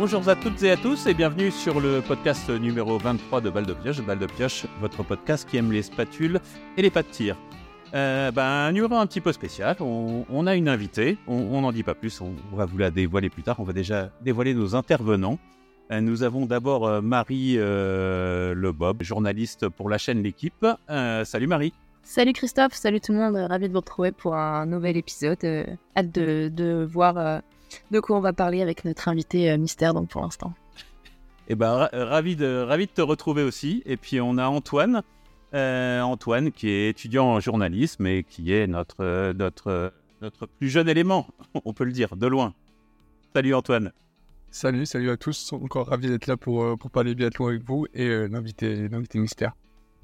[0.00, 3.66] Bonjour à toutes et à tous et bienvenue sur le podcast numéro 23 de Balle
[3.66, 4.00] de Pioche.
[4.00, 6.40] Balle de Pioche, votre podcast qui aime les spatules
[6.78, 7.36] et les pas de tir.
[7.92, 9.76] Euh, ben, un numéro un petit peu spécial.
[9.78, 11.18] On, a une invitée.
[11.26, 12.18] On n'en dit pas plus.
[12.22, 13.60] On, va vous la dévoiler plus tard.
[13.60, 15.38] On va déjà dévoiler nos intervenants.
[15.90, 20.66] Euh, nous avons d'abord euh, Marie euh, Le Bob, journaliste pour la chaîne L'équipe.
[21.24, 21.74] salut Marie.
[22.02, 25.44] Salut Christophe, salut tout le monde, ravi de vous retrouver pour un nouvel épisode.
[25.94, 27.42] hâte de, voir
[27.90, 30.52] de quoi on va parler avec notre invité mystère donc pour l'instant.
[31.48, 33.82] Eh ben, ravi, de, ravi de te retrouver aussi.
[33.84, 35.02] Et puis on a Antoine,
[35.52, 41.26] Antoine qui est étudiant en journalisme et qui est notre, notre, notre plus jeune élément,
[41.64, 42.54] on peut le dire, de loin.
[43.34, 43.92] Salut Antoine.
[44.52, 45.52] Salut, salut à tous.
[45.52, 49.52] Encore ravi d'être là pour, euh, pour parler biathlon avec vous et euh, l'invité, mystère.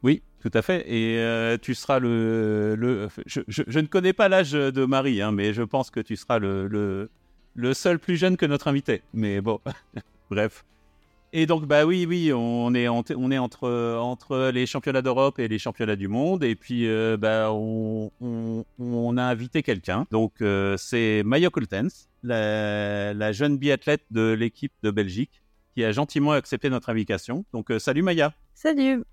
[0.04, 0.88] Oui, tout à fait.
[0.88, 2.76] Et euh, tu seras le.
[2.76, 6.14] le je, je, ne connais pas l'âge de Marie, hein, mais je pense que tu
[6.14, 7.10] seras le, le,
[7.56, 9.02] le, seul plus jeune que notre invité.
[9.12, 9.60] Mais bon,
[10.30, 10.64] bref.
[11.32, 16.08] Et donc, bah oui, oui, on est, entre, les championnats d'Europe et les championnats du
[16.08, 16.44] monde.
[16.44, 18.10] Et puis, bah, on,
[19.18, 20.06] a invité quelqu'un.
[20.10, 20.32] Donc,
[20.78, 25.42] c'est Maya Kultens la, jeune biathlète de l'équipe de Belgique,
[25.74, 27.44] qui a gentiment accepté notre invitation.
[27.52, 28.32] Donc, euh, salut Maya.
[28.54, 29.04] Salut.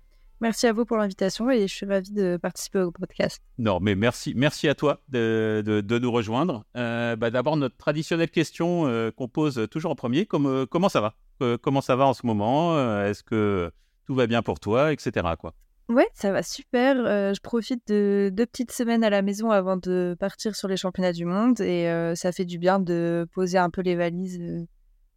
[0.44, 3.42] Merci à vous pour l'invitation et je suis ravie de participer au podcast.
[3.56, 6.66] Non, mais merci, merci à toi de, de, nous rejoindre.
[6.76, 11.00] Euh, bah, D'abord, notre traditionnelle question euh, qu'on pose toujours en premier, comme, comment ça
[11.00, 11.14] va?
[11.62, 12.78] Comment ça va en ce moment?
[13.06, 13.72] Est-ce que
[14.04, 15.26] tout va bien pour toi, etc.
[15.38, 15.54] Quoi.
[15.88, 16.96] Ouais, ça va super.
[16.96, 21.14] je profite de deux petites semaines à la maison avant de partir sur les championnats
[21.14, 24.66] du monde et ça fait du bien de poser un peu les valises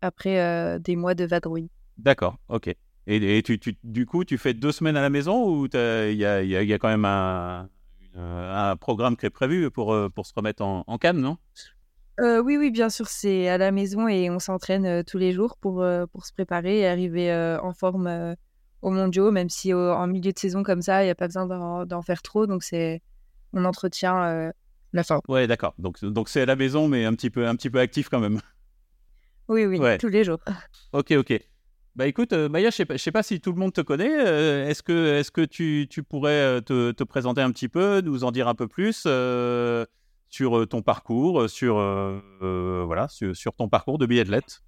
[0.01, 1.69] après des mois de vadrouille.
[1.97, 2.73] D'accord, ok.
[3.07, 6.43] Et, tu, du coup, tu fais deux semaines à la maison ou il y a,
[6.43, 7.69] y a, quand même un,
[8.15, 11.37] un, programme qui est prévu pour, pour se remettre en, en canne, non?
[12.19, 15.85] Oui, oui, bien sûr, c'est à la maison et on s'entraîne tous les jours pour,
[16.11, 18.35] pour se préparer et arriver en forme
[18.81, 21.85] aux mondiaux, même si en milieu de saison comme ça, il n'y a pas besoin
[21.85, 22.45] d'en faire trop.
[22.45, 23.01] Donc, c'est
[23.53, 24.51] on entretient euh,
[24.93, 25.21] la forme.
[25.27, 25.73] Ouais, d'accord.
[25.77, 28.19] Donc, donc c'est à la maison, mais un petit peu, un petit peu actif quand
[28.19, 28.39] même.
[29.47, 30.39] Oui, oui, tous les jours.
[30.91, 31.39] Ok, ok.
[31.97, 34.25] Bah écoute, euh, Maya, je ne sais, pas si tout le monde te connaît.
[34.25, 38.23] Euh, est-ce que, est que tu, tu pourrais te, te, présenter un petit peu, nous
[38.23, 39.07] en dire un peu plus
[40.29, 41.75] sur ton parcours, sur,
[42.39, 44.61] voilà, sur, sur, ton parcours de biathlète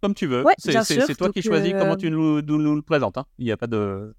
[0.00, 0.44] comme tu veux.
[0.58, 3.18] c'est toi qui choisis comment euh, tu nous, le présentes.
[3.18, 3.26] Hein.
[3.38, 4.14] Il n'y a pas de,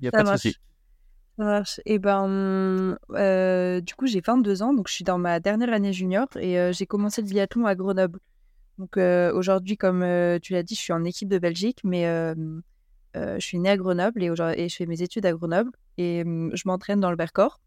[0.00, 0.56] Il y a pas de souci.
[1.38, 1.80] Ça marche.
[1.80, 5.72] Et eh ben, euh, du coup, j'ai 22 ans, donc je suis dans ma dernière
[5.72, 8.20] année junior et euh, j'ai commencé le biathlon à Grenoble.
[8.78, 10.00] Donc aujourd'hui, comme
[10.42, 12.04] tu l'as dit, je suis en équipe de Belgique, mais
[13.14, 14.28] je suis née à Grenoble et,
[14.68, 17.60] je fais mes études à Grenoble et je m'entraîne dans le Vercors.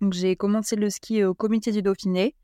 [0.00, 2.34] Donc j'ai commencé le ski au comité du Dauphiné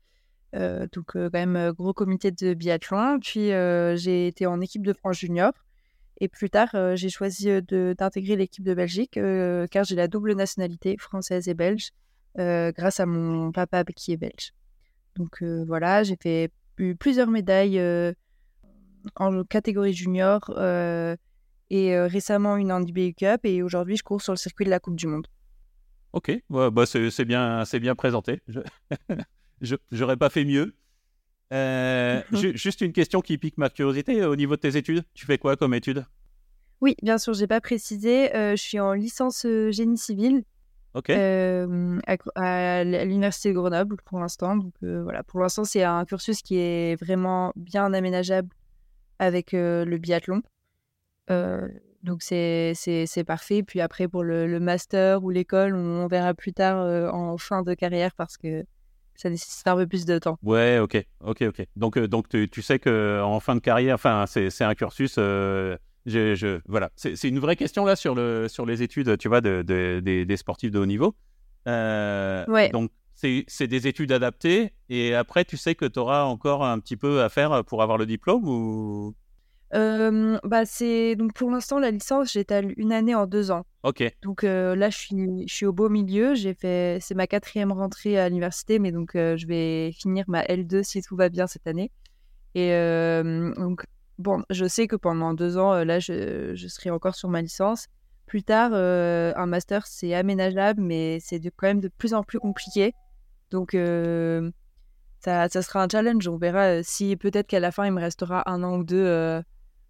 [0.55, 3.19] euh, donc euh, quand même euh, gros comité de biathlon.
[3.19, 3.49] Puis
[3.97, 5.53] j'ai été en équipe de France junior.
[6.19, 9.19] Et plus tard, j'ai choisi d'intégrer l'équipe de Belgique
[9.71, 11.93] car j'ai la double nationalité française et belge
[12.37, 14.53] grâce à mon papa qui est belge.
[15.15, 16.51] Donc voilà, j'ai fait
[16.99, 17.81] plusieurs médailles
[19.15, 20.49] en catégorie junior
[21.69, 24.79] et récemment une en IBU Cup et aujourd'hui je cours sur le circuit de la
[24.79, 25.27] Coupe du Monde.
[26.13, 28.41] Ok, bah, c'est bien, bien présenté.
[29.91, 30.75] j'aurais pas fait mieux.
[31.53, 32.21] Euh,
[32.55, 34.23] juste une question qui pique ma curiosité.
[34.25, 36.05] Au niveau de tes études, tu fais quoi comme études
[36.79, 38.35] Oui, bien sûr, j'ai pas précisé.
[38.35, 40.43] Euh, je suis en licence euh, génie civil.
[42.35, 44.55] À, l'université de Grenoble pour l'instant.
[44.55, 48.49] Donc voilà, pour l'instant, c'est un cursus qui est vraiment bien aménageable
[49.19, 50.41] avec le biathlon.
[51.29, 53.63] donc c'est parfait.
[53.63, 57.73] Puis après, pour le, le master ou l'école, on, verra plus tard en fin de
[57.73, 58.65] carrière parce que
[59.15, 60.37] ça nécessite un peu plus de temps.
[60.41, 61.67] Ouais, ok, ok, ok.
[61.75, 65.19] Donc, donc tu, sais que en fin de carrière, enfin, c'est un cursus.
[66.07, 69.27] Euh, je, je, voilà, c'est une vraie question là sur le sur les études, tu
[69.27, 71.15] vois, de, des, des, sportifs de haut niveau.
[71.67, 72.69] Euh, ouais.
[72.69, 76.97] Donc c'est des études adaptées et après tu sais que tu auras encore un petit
[76.97, 79.15] peu à faire pour avoir le diplôme ou?
[79.71, 83.63] Bah c'est donc pour l'instant la licence j'étale une année en deux ans.
[83.83, 84.03] Ok.
[84.23, 86.33] Donc là je suis je suis au beau milieu.
[86.33, 90.81] J'ai fait c'est ma quatrième rentrée à l'université, mais donc je vais finir ma L2
[90.81, 91.91] si tout va bien cette année.
[92.55, 92.71] Et
[93.55, 93.83] donc
[94.21, 97.87] bon, je sais que pendant deux ans là je, je serai encore sur ma licence.
[98.25, 102.93] Plus tard, un master c'est aménageable, mais c'est quand même de plus en plus compliqué.
[103.49, 103.75] Donc
[105.19, 106.27] ça, ça, sera un challenge.
[106.27, 109.43] On verra si peut-être qu'à la fin il me restera un an ou deux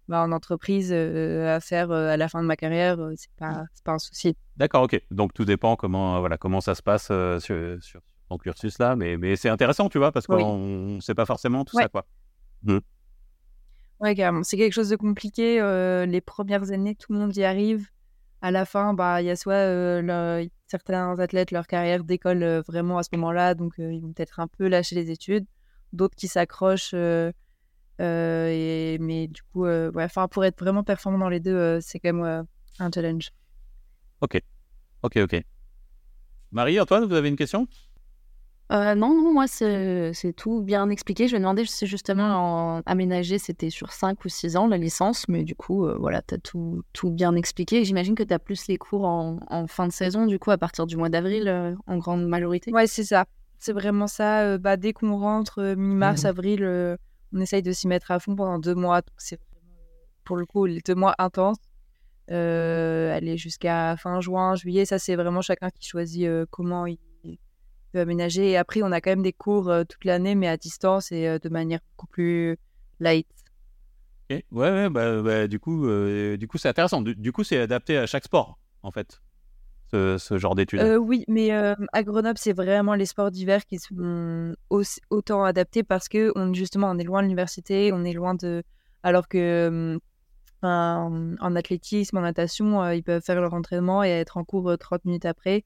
[0.08, 3.30] bah, en entreprise euh, à faire euh, à la fin de ma carrière, euh, c'est
[3.38, 4.36] pas, pas un souci.
[4.56, 5.00] D'accord, ok.
[5.10, 7.06] Donc tout dépend comment, voilà, comment ça se passe
[7.40, 10.58] sur, sur, ton cursus là, mais, mais c'est intéressant, tu vois, parce qu'on
[10.96, 12.04] ne sait pas forcément tout ça, quoi.
[12.64, 12.78] Mmh.
[14.02, 14.16] Ouais.
[14.42, 15.60] C'est quelque chose de compliqué.
[15.60, 17.86] euh, les premières années, tout le monde y arrive.
[18.40, 22.62] À la fin, bah, il y a soit euh, certains athlètes, leur carrière décolle euh,
[22.62, 25.46] vraiment à ce moment-là, donc ils vont peut-être un peu lâcher les études.
[25.92, 26.94] D'autres qui s'accrochent.
[26.94, 27.32] mais
[29.28, 29.66] du coup,
[30.30, 32.46] pour être vraiment performant dans les deux, c'est quand même
[32.80, 33.30] un challenge.
[34.20, 34.42] Ok,
[35.16, 35.44] ok.
[36.50, 37.68] Marie, Antoine, vous avez une question?
[38.72, 41.28] Euh, non, non, moi, c'est tout bien expliqué.
[41.28, 45.28] Je vais demander si justement en aménagé, c'était sur 5 ou 6 ans la licence,
[45.28, 47.84] mais du coup, euh, voilà, tu as tout, tout bien expliqué.
[47.84, 50.56] J'imagine que tu as plus les cours en, en fin de saison, du coup, à
[50.58, 52.72] partir du mois d'avril, euh, en grande majorité.
[52.72, 53.26] Ouais, c'est ça.
[53.58, 54.56] C'est vraiment ça.
[54.58, 56.28] bah, dès qu'on rentre mi-mars, Mhm.
[56.30, 56.96] avril,
[57.34, 59.02] on essaye de s'y mettre à fond pendant deux mois.
[59.18, 59.38] C'est
[60.24, 61.58] pour le coup les deux mois intenses.
[62.28, 64.84] Aller jusqu'à fin juin, juillet.
[64.86, 66.98] Ça, c'est vraiment chacun qui choisit comment il
[67.94, 68.50] veut aménager.
[68.50, 71.26] Et après, on a quand même des cours euh, toute l'année, mais à distance et
[71.28, 72.56] euh, de manière beaucoup plus
[73.00, 73.26] light.
[74.30, 74.42] Ok.
[74.50, 77.02] Ouais, ouais, bah, bah, du coup, euh, du coup, c'est intéressant.
[77.02, 79.20] Du, du coup, c'est adapté à chaque sport, en fait,
[79.90, 80.80] ce, ce genre d'études.
[80.80, 85.44] Euh, oui, mais euh, à Grenoble, c'est vraiment les sports d'hiver qui sont aussi- autant
[85.44, 88.62] adaptés parce que on, justement, on est loin de l'université, on est loin de.
[89.02, 89.98] Alors que euh,
[90.62, 94.70] en, en athlétisme, en natation, euh, ils peuvent faire leur entraînement et être en cours
[94.70, 95.64] euh, 30 minutes après.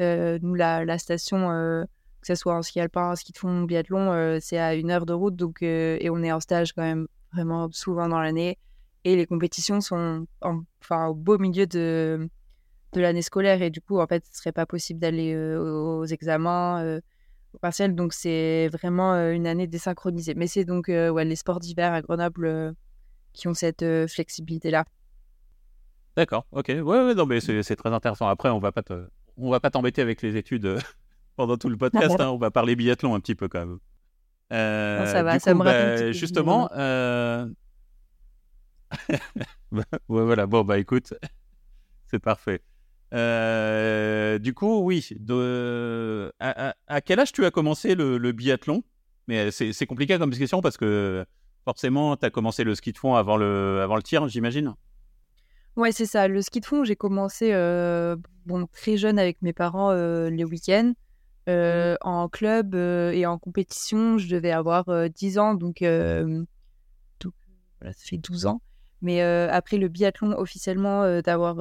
[0.00, 1.84] Euh, nous, la, station, euh,
[2.20, 4.90] que ce soit en ski alpin, en ski de fond, biathlon, euh, c'est à une
[4.90, 8.58] heure de route donc, et on est en stage quand même vraiment souvent dans l'année.
[9.04, 12.28] Et les compétitions sont en- enfin, au beau milieu de,
[12.92, 16.98] de l'année scolaire et du coup en fait ce serait pas possible d'aller aux examens
[17.54, 21.92] aux partiels donc c'est vraiment une année désynchronisée mais c'est donc ouais, les sports d'hiver
[21.92, 22.74] à Grenoble
[23.32, 24.84] qui ont cette flexibilité là
[26.16, 26.68] D'accord, ok.
[26.84, 28.26] Ouais, non, mais c'est très intéressant.
[28.28, 30.78] Après, on va pas te- on va pas t'embêter avec les études euh,
[31.36, 32.16] pendant tout le podcast.
[32.20, 32.28] hein.
[32.30, 33.78] On va parler biathlon un petit peu quand même.
[34.52, 36.68] Euh, Non, ça va, du ça coup, me rappelle bah, justement.
[36.76, 37.46] euh,
[39.72, 40.46] bah, ouais, voilà.
[40.46, 41.14] Bon, bah écoute,
[42.06, 42.60] c'est parfait.
[43.14, 45.08] Euh, du coup, oui.
[45.18, 46.32] De...
[46.40, 48.82] À, à- à quel âge tu as commencé le, le biathlon?
[49.28, 51.24] Mais c'est c'est compliqué comme question parce que
[51.64, 54.74] forcément, tu as commencé le ski de fond avant le, avant le tir, j'imagine?
[55.76, 59.52] Ouais c'est ça le ski de fond j'ai commencé euh, bon très jeune avec mes
[59.52, 60.92] parents euh, les week-ends
[61.48, 67.32] Euh, en club et en compétition je devais avoir euh, 10 ans donc, donc
[67.80, 68.60] voilà ça fait 12 ans
[69.02, 71.56] mais après le biathlon officiellement d'avoir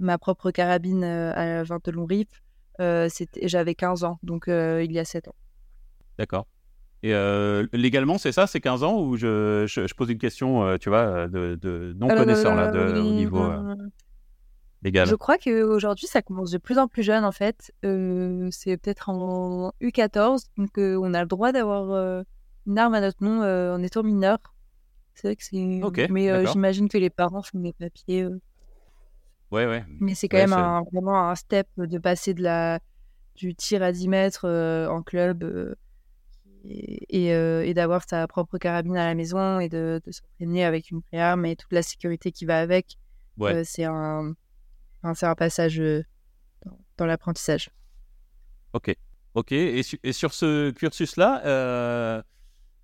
[0.00, 2.28] ma propre carabine à 20 de long rip,
[3.08, 5.34] c'était- j'avais 15 ans, donc il y a 7 ans.
[6.18, 6.46] D'accord.
[7.02, 10.64] Et euh, légalement, c'est ça, c'est 15 ans ou je, je, je pose une question,
[10.64, 13.74] euh, tu vois, de, de non-connaisseur là, de, au niveau euh,
[14.82, 15.08] légal?
[15.08, 17.72] Je crois qu'aujourd'hui, ça commence de plus en plus jeune, en fait.
[17.82, 22.24] C'est peut-être en U14, donc on a le droit d'avoir
[22.66, 24.38] une arme à notre nom en étant mineur.
[25.14, 25.80] C'est vrai que c'est...
[25.82, 28.26] Ok, Mais j'imagine que les parents font des papiers.
[29.50, 29.84] Ouais, ouais.
[30.00, 32.80] Mais c'est quand Ouais, même un- vraiment un step de passer de la,
[33.36, 34.48] du tir à 10 mètres
[34.90, 35.74] en club
[36.68, 40.64] et, et, euh, et d'avoir sa propre carabine à la maison et de, de s'entraîner
[40.64, 42.96] avec une préarme et toute la sécurité qui va avec.
[43.36, 43.54] Ouais.
[43.54, 44.34] Euh, c'est un,
[45.14, 46.02] c'est un passage euh,
[46.64, 47.70] dans, dans l'apprentissage.
[48.72, 48.94] Ok.
[49.34, 49.52] Ok.
[49.52, 52.22] Et, su- et sur ce cursus-là, euh,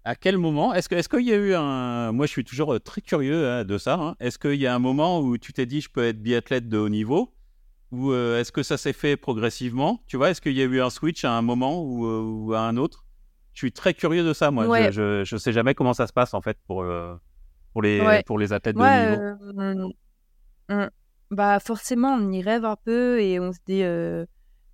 [0.05, 3.49] à quel moment Est-ce qu'il y a eu un Moi, je suis toujours très curieux
[3.49, 3.95] hein, de ça.
[3.95, 4.17] hein.
[4.21, 6.79] Est-ce qu'il y a un moment où tu t'es dit je peux être biathlète de
[6.79, 7.35] haut niveau?
[7.93, 10.03] Ou est-ce que ça s'est fait progressivement?
[10.07, 12.61] Tu vois, est-ce qu'il y a eu un switch à un moment ou, ou à
[12.61, 13.04] un autre?
[13.55, 14.51] Je suis très curieux de ça.
[14.51, 14.93] Moi, Ouais.
[14.93, 17.15] je, je sais jamais comment ça se passe en fait pour euh,
[17.73, 18.23] pour les Ouais.
[18.25, 19.23] pour les athlètes de Ouais, niveau.
[19.23, 19.89] euh,
[20.69, 20.89] on-
[21.31, 23.83] bah forcément, on y rêve un peu et on se dit.
[23.83, 24.27] euh,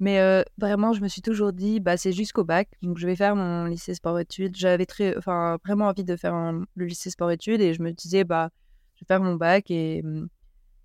[0.02, 3.16] Mais euh, vraiment, je me suis toujours dit, bah c'est jusqu'au bac, donc je vais
[3.16, 4.56] faire mon lycée sport-études.
[4.56, 8.24] J'avais très, enfin vraiment envie de faire un- le lycée sport-études et je me disais,
[8.24, 8.48] bah
[8.96, 10.02] je vais faire mon bac et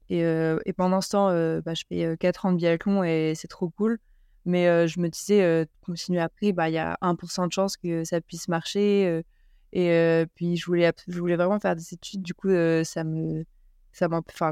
[0.09, 1.27] et, euh, et pendant ce temps,
[1.65, 3.99] bah, je fais 4 ans de biathlon et c'est trop cool.
[4.45, 8.03] Mais je me disais, euh, continuer après, bah il y a 1% de chance que
[8.03, 9.23] ça puisse marcher.
[9.73, 12.49] et puis je voulais, je voulais vraiment faire des études, du coup
[12.83, 13.45] ça me
[13.95, 14.51] ça enfin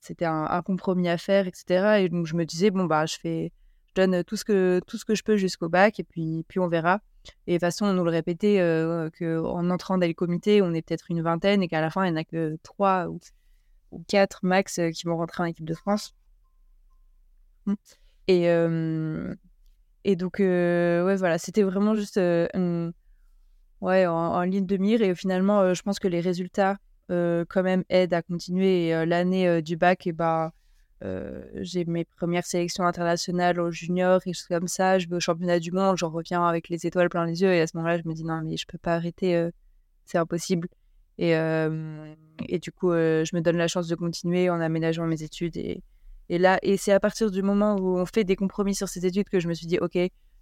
[0.00, 3.52] c'était un, compromis à faire etc et donc je me disais bon bah je fais
[3.86, 6.60] je donne tout ce que tout ce que je peux jusqu'au bac et puis puis
[6.60, 7.00] on verra
[7.46, 10.60] et de toute façon on nous le répétait euh, que en entrant dans les comités
[10.60, 13.08] on est peut-être une vingtaine et qu'à la fin il n'y en a que trois
[13.08, 13.18] ou,
[13.92, 16.14] ou quatre max qui vont rentrer en équipe de France
[18.28, 19.34] et euh,
[20.04, 22.90] et donc euh, ouais voilà c'était vraiment juste euh,
[23.80, 25.02] ouais en, ligne de mire.
[25.02, 26.76] Et finalement je pense que les résultats
[27.08, 29.04] quand même aident à continuer.
[29.06, 30.52] L'année du bac et bah
[31.04, 34.98] euh, j'ai mes premières sélections internationales au junior et choses comme ça.
[34.98, 37.52] Je vais au championnat du monde j'en reviens avec les étoiles plein les yeux.
[37.52, 39.48] Et à ce moment-là je me dis non mais je peux pas arrêter
[40.04, 40.68] c'est impossible.
[41.18, 45.56] Et, et du coup, je me donne la chance de continuer en aménageant mes études.
[45.56, 45.82] Et,
[46.28, 49.06] et là, et c'est à partir du moment où on fait des compromis sur ces
[49.06, 49.98] études que je me suis dit, ok,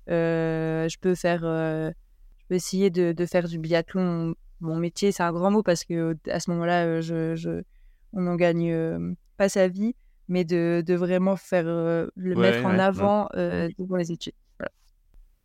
[0.09, 5.12] je peux faire, je peux essayer de, de, faire du biathlon mon métier.
[5.12, 7.62] C'est un grand mot parce que à ce moment-là, je, je,
[8.12, 9.95] on n'en gagne pas sa vie,
[10.29, 13.29] mais de, de vraiment faire le mettre en avant
[13.76, 14.35] pour les études.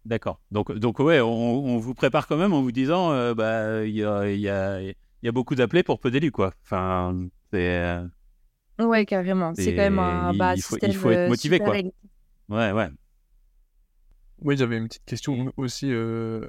[0.05, 0.39] D'accord.
[0.51, 4.03] Donc, donc ouais, on, vous prépare quand même en vous disant, euh, bah, il y
[4.03, 6.53] a, y, a, y a, beaucoup d'appelés pour peu d'élus, quoi.
[6.63, 8.00] Enfin, c'est.
[8.79, 9.53] Euh, ouais, carrément.
[9.55, 11.75] C'est quand même un bah, il, faut, il faut être motivé, quoi.
[12.50, 12.89] Ouais, ouais.
[14.41, 16.48] Oui, j'avais une petite question aussi euh,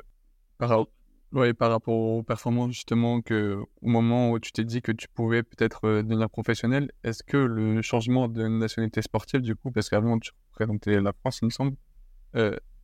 [0.58, 0.87] par,
[1.32, 5.08] ouais, par rapport aux performances, justement, que au moment où tu t'es dit que tu
[5.08, 10.18] pouvais peut-être devenir professionnel, est-ce que le changement de nationalité sportive, du coup, parce qu'avant
[10.18, 11.76] tu représentais la France, il me semble,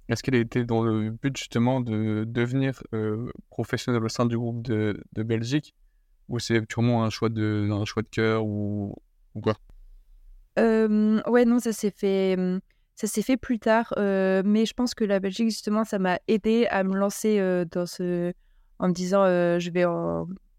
[0.09, 4.63] est-ce qu'elle était dans le but justement de devenir euh, professionnel au sein du groupe
[4.63, 5.75] de, de Belgique
[6.29, 8.95] ou c'est purement un choix de, un choix de cœur ou,
[9.37, 9.55] ou quoi?
[10.59, 12.61] Euh, Ouais, non, ça s'est fait, mmh,
[12.95, 16.19] ça s'est fait plus tard, euh, mais je pense que la Belgique justement, ça m'a
[16.27, 17.39] aidé à me lancer
[17.71, 18.33] dans ce,
[18.79, 19.85] en me disant je vais,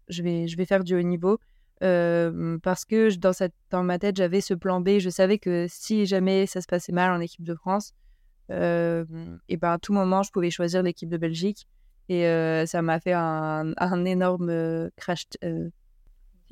[0.08, 1.38] je vais, je vais faire du haut niveau.
[1.80, 4.98] parce que dans, cette, dans ma tête, j'avais ce plan B.
[5.00, 7.92] Je savais que si jamais ça se passait mal en équipe de France,
[8.50, 11.66] et ben à tout moment, je pouvais choisir l'équipe de Belgique.
[12.08, 12.22] Et
[12.66, 15.24] ça m'a fait un, un énorme crash,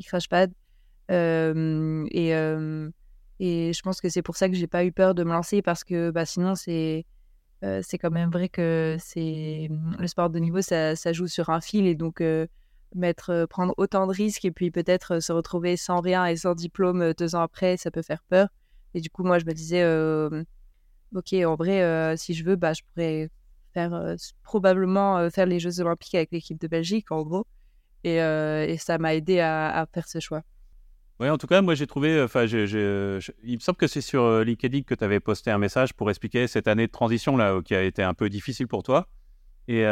[0.05, 0.53] crash pad.
[1.09, 2.31] Et,
[3.39, 5.63] et je pense que c'est pour ça que j'ai pas eu peur de me lancer
[5.63, 7.05] parce que bah, sinon, c'est
[7.63, 11.87] quand même vrai que c'est le sport de niveau, ça, ça, joue sur un fil.
[11.87, 12.23] Et donc,
[12.95, 17.13] mettre, prendre autant de risques et puis peut-être se retrouver sans rien et sans diplôme
[17.15, 18.49] deux ans après, ça peut faire peur.
[18.95, 19.85] Et du coup, moi, je me disais
[21.15, 23.31] ok, en vrai, si je veux, bah, je pourrais
[23.75, 27.47] faire probablement faire les Jeux Olympiques avec l'équipe de Belgique, en gros.
[28.05, 30.43] Et, et ça m'a aidé à, faire ce choix.
[31.19, 34.83] Oui, en tout cas, moi j'ai trouvé, enfin, il me semble que c'est sur LinkedIn
[34.83, 37.83] que tu avais posté un message pour expliquer cette année de transition là qui a
[37.83, 39.09] été un peu difficile pour toi.
[39.69, 39.85] Et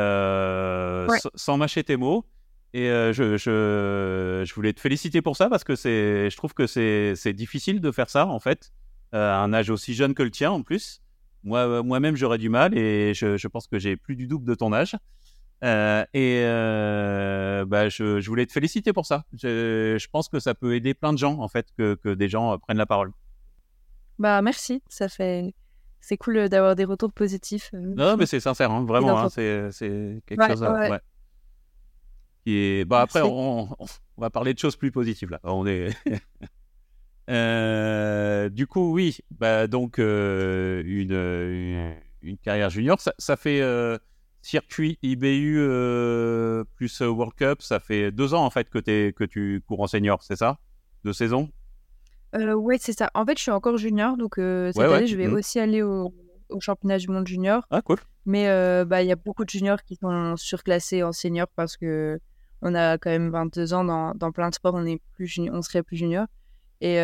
[1.34, 2.26] sans mâcher tes mots.
[2.74, 6.66] Et je, je, je, voulais te féliciter pour ça parce que c'est, je trouve que
[6.66, 8.72] c'est difficile de faire ça en fait,
[9.12, 11.00] à un âge aussi jeune que le tien en plus.
[11.44, 14.54] Moi, euh, moi-même, j'aurais du mal et je, pense que j'ai plus du double de
[14.54, 14.96] ton âge.
[15.62, 19.24] Euh, et euh, bah, je, voulais te féliciter pour ça.
[19.32, 22.58] Je, pense que ça peut aider plein de gens, en fait, que, que des gens
[22.58, 23.12] prennent la parole.
[24.18, 24.82] Bah, merci.
[24.88, 25.54] Ça fait.
[26.00, 27.70] C'est cool d'avoir des retours positifs.
[27.72, 29.18] non, mais c'est sincère, hein, vraiment.
[29.18, 30.62] Hein, c'est, quelque chose.
[30.62, 31.00] Ouais.
[32.46, 35.40] Et, bah, après, on, on, va parler de choses plus positives là.
[35.44, 35.96] On est.
[37.30, 43.98] Euh, du coup, oui, bah, donc euh, une, une, carrière junior, ça, fait euh,
[44.44, 45.56] circuit IBU
[46.76, 49.86] plus World Cup, ça fait deux ans en fait que, es, que tu cours en
[49.86, 50.58] senior, c'est ça?
[51.04, 51.50] Deux saisons?
[52.34, 53.10] Oui, c'est ça.
[53.14, 55.34] En fait, je suis encore junior, donc cette année, je vais mmh.
[55.34, 56.12] aussi aller au,
[56.48, 57.64] au, championnat du monde junior.
[57.70, 57.98] Ah, cool.
[58.26, 58.46] Mais
[58.84, 62.18] bah, il y a beaucoup de juniors qui sont surclassés en senior parce que
[62.62, 65.62] on a quand même 22 ans dans, dans plein de sports, on, est plus on
[65.62, 66.26] serait plus junior.
[66.80, 66.98] Et,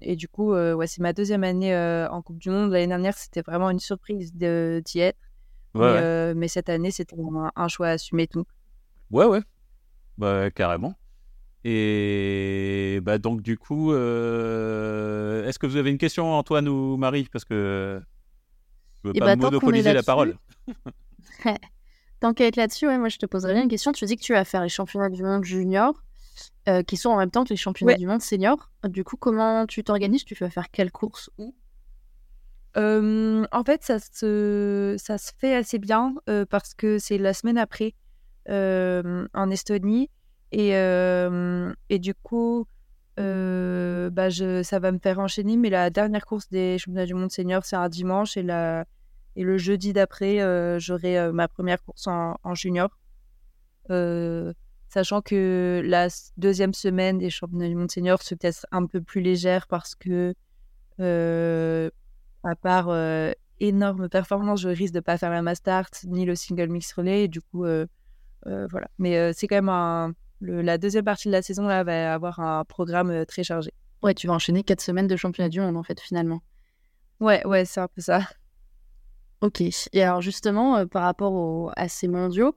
[0.00, 1.76] et du coup, ouais, c'est ma deuxième année
[2.10, 2.72] en Coupe du Monde.
[2.72, 5.18] L'année dernière, c'était vraiment une surprise d'y être.
[5.74, 8.44] Mais, cette année, c'était un, un, choix assumé tout.
[9.10, 9.40] Ouais, ouais.
[10.18, 10.94] Bah, carrément.
[11.64, 17.28] Et bah, donc, du coup, est-ce que vous avez une question, Antoine ou Marie?
[17.32, 18.00] Parce que
[19.02, 20.36] je veux pas bah, monopoliser la parole.
[22.20, 23.92] Tant qu'à être là-dessus, ouais, moi, je te poserais bien une question.
[23.92, 25.94] Tu dis que tu vas faire les championnats du monde junior.
[26.68, 28.70] Euh, qui sont en même temps que les championnats du monde senior.
[28.84, 30.24] Du coup, comment tu t'organises?
[30.24, 31.54] Tu vas faire quelle course où
[32.76, 36.14] En fait, ça se, ça se fait assez bien
[36.50, 37.94] parce que c'est la semaine après
[38.48, 40.10] en Estonie.
[40.52, 42.66] Et, et du coup,
[43.16, 45.56] bah, je, ça va me faire enchaîner.
[45.56, 48.36] Mais la dernière course des championnats du monde senior, c'est un dimanche.
[48.36, 48.84] Et, la,
[49.36, 50.38] et le jeudi d'après,
[50.80, 52.90] j'aurai ma première course en, en junior
[54.94, 59.20] sachant que la deuxième semaine des championnats du monde senior c'est peut-être un peu plus
[59.20, 60.34] légère parce que,
[62.44, 66.68] à part euh, énorme performance, je risque de pas faire la Mastart ni le single
[66.68, 67.28] mix relay.
[67.28, 67.86] du coup, euh,
[68.44, 68.88] voilà.
[68.98, 72.64] Mais c'est quand même un, la deuxième partie de la saison là va avoir un
[72.64, 73.72] programme très chargé.
[74.02, 76.42] Ouais, tu vas enchaîner quatre semaines de championnat du monde en fait finalement.
[77.20, 78.20] Ouais, ouais, c'est un peu ça.
[79.40, 79.62] Ok.
[79.92, 82.54] Et alors justement, par rapport à ces mondiaux,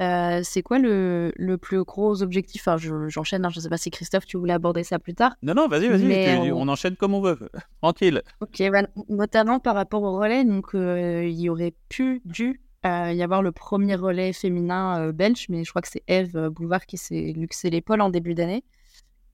[0.00, 2.66] euh, c'est quoi le, le, plus gros objectif?
[2.66, 2.76] Enfin,
[3.08, 5.34] j'enchaîne, hein, je ne sais pas si Christophe, tu voulais aborder ça plus tard.
[5.42, 6.68] Non, non, vas-y, vas-y, on...
[6.68, 7.38] enchaîne comme on veut,
[7.82, 8.22] tranquille.
[8.40, 13.12] Ok, bah, notamment par rapport au relais, donc euh, il y aurait pu, dû euh,
[13.12, 16.86] y avoir le premier relais féminin euh, belge, mais je crois que c'est Eve Bouvard
[16.86, 18.64] qui s'est luxé l'épaule en début d'année.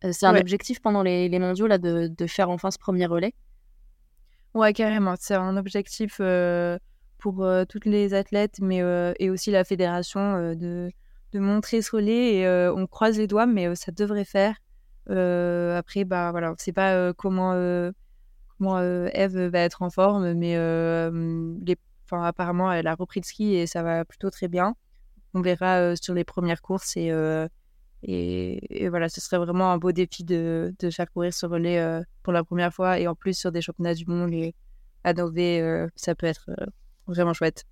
[0.04, 0.40] Euh, c'est un Ouais.
[0.40, 3.34] objectif pendant les, les mondiaux là, de, de faire enfin ce premier relais?
[4.54, 5.14] Ouais, carrément.
[5.18, 6.78] C'est un objectif euh,
[7.26, 10.92] pour euh, toutes les athlètes, mais euh, et aussi la fédération euh, de,
[11.32, 12.36] de montrer ce relais.
[12.36, 14.54] Et on croise les doigts, mais ça devrait faire.
[15.08, 17.52] Après, bah voilà, on sait pas comment
[18.56, 21.76] comment Eve va être en forme, mais euh, les,
[22.12, 24.76] apparemment elle a repris le ski et ça va plutôt très bien.
[25.34, 27.10] On verra sur les premières courses et,
[28.04, 32.32] et, voilà, ce serait vraiment un beau défi de, de faire courir ce relais pour
[32.32, 34.54] la première fois et en plus sur des championnats du monde et
[35.02, 36.50] à Nové, ça peut être
[37.06, 37.64] vraiment chouette.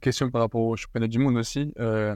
[0.00, 1.72] Question par rapport au championnat du monde aussi.
[1.80, 2.14] Euh,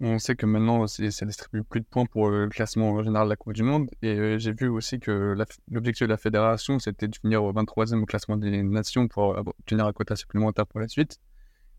[0.00, 3.36] on sait que maintenant, ça distribue plus de points pour le classement général de la
[3.36, 3.88] Coupe du Monde.
[4.02, 5.36] Et euh, j'ai vu aussi que
[5.70, 9.86] l'objectif de la fédération, c'était de finir au 23e au classement des nations pour obtenir
[9.86, 11.18] un quota supplémentaire pour la suite.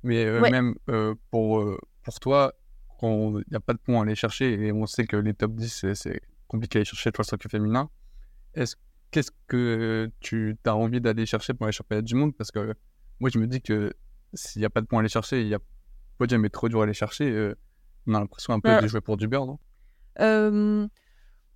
[0.04, 0.52] Mais euh, Ouais.
[0.52, 0.76] même
[1.32, 1.66] pour,
[2.04, 2.54] pour toi,
[3.00, 5.34] quand il n'y a pas de points à aller chercher, et on sait que les
[5.34, 7.90] top 10, c'est- c'est compliqué à aller chercher pour le soccer féminin,
[8.54, 8.76] est-ce
[9.12, 12.34] qu'est-ce que tu as envie d'aller chercher pour les championnats du monde?
[12.38, 12.74] Parce que
[13.24, 13.94] moi, je me dis que
[14.34, 15.60] s'il n'y a pas de points à aller chercher, il y a
[16.18, 17.30] podium est trop dur à aller chercher.
[17.32, 17.56] euh,
[18.06, 18.82] on a l'impression un peu Ouais.
[18.82, 19.60] de jouer pour du beurre, non?
[20.20, 20.86] Euh,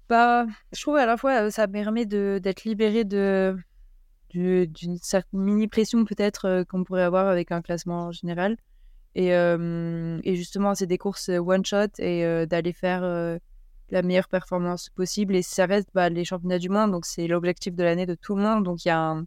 [0.08, 3.58] bah, je trouve à la fois euh, ça permet d'être libéré de
[4.30, 8.56] du- d'une certaine mini pression peut-être qu'on pourrait avoir avec un classement général
[9.16, 13.02] et, euh, et justement c'est des courses one shot et d'aller faire
[13.90, 17.74] la meilleure performance possible et ça reste bah, les championnats du monde donc c'est l'objectif
[17.76, 19.26] de l'année de tout le monde donc il y a un-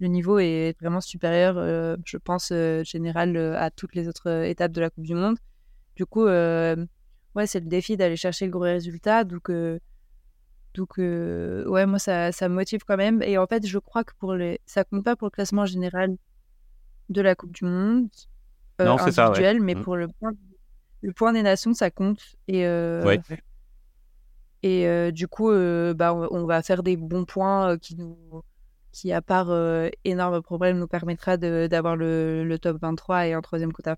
[0.00, 4.44] le niveau est vraiment supérieur euh, je pense euh, général euh, à toutes les autres
[4.44, 5.36] étapes de la Coupe du Monde
[5.96, 9.24] du coup ouais, c'est le défi d'aller chercher le gros résultat.
[9.24, 9.50] Donc,
[10.74, 13.22] donc ouais, moi, ça, ça me motive quand même.
[13.22, 14.60] Et en fait, je crois que pour les...
[14.66, 16.16] ça compte pas pour le classement général
[17.08, 18.08] de la Coupe du Monde
[18.80, 19.28] Non, c'est ça, ouais.
[19.30, 19.82] individuel, mais Mm.
[19.82, 20.32] pour le point,
[21.02, 22.20] le point des nations, ça compte.
[22.48, 23.20] Et, Ouais.
[24.62, 28.16] et du coup, bah, on, on va faire des bons points qui nous
[28.92, 33.32] qui, à part euh, énorme problème, nous permettra de- d'avoir le, le top 23 et
[33.32, 33.96] un troisième quota.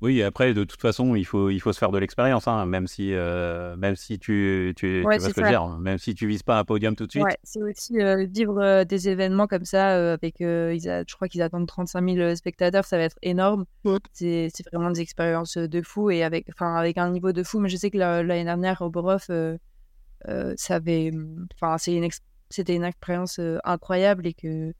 [0.00, 2.86] Oui, après, de toute façon, il faut, il faut se faire de l'expérience, hein, même
[2.86, 5.42] si, euh, même si tu, tu, Ouais, c'est ce que je ça.
[5.46, 7.24] veux dire, même si tu vises pas un podium tout de suite.
[7.24, 11.04] Ouais, c'est aussi euh, vivre euh, des événements comme ça euh, avec, euh, ils a-
[11.08, 13.64] je crois qu'ils attendent 35 000 spectateurs, ça va être énorme.
[14.12, 17.58] C'est c'est vraiment des expériences de fou et avec, enfin, avec un niveau de fou.
[17.60, 19.56] Mais je sais que la- l'année dernière au Borov, euh,
[20.28, 21.12] euh, ça avait,
[21.54, 22.20] enfin, c'est une ex-
[22.54, 24.72] c'était une expérience euh, incroyable et que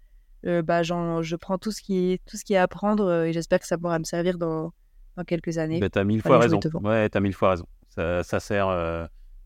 [0.46, 3.24] euh, bah, je prends tout ce qui est, tout ce qui est à prendre euh,
[3.24, 4.72] et j'espère que ça pourra me servir dans,
[5.16, 5.80] dans quelques années.
[5.80, 6.60] Ben, t'as mille Enfin, fois raison.
[6.82, 7.66] Ouais, t'as mille fois raison.
[7.88, 8.68] Ça, ça sert.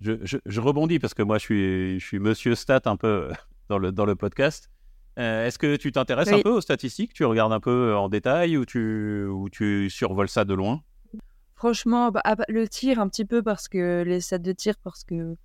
[0.01, 3.31] Je, je, je rebondis parce que moi, je suis, je suis monsieur stat un peu
[3.69, 4.71] dans le, dans le podcast.
[5.19, 7.12] Euh, Est-ce que tu t'intéresses un peu aux statistiques?
[7.12, 10.83] Tu regardes un peu en détail ou tu, ou tu survoles ça de loin?
[11.57, 15.37] Franchement, bah, le tir un petit peu parce que les sets de tir parce que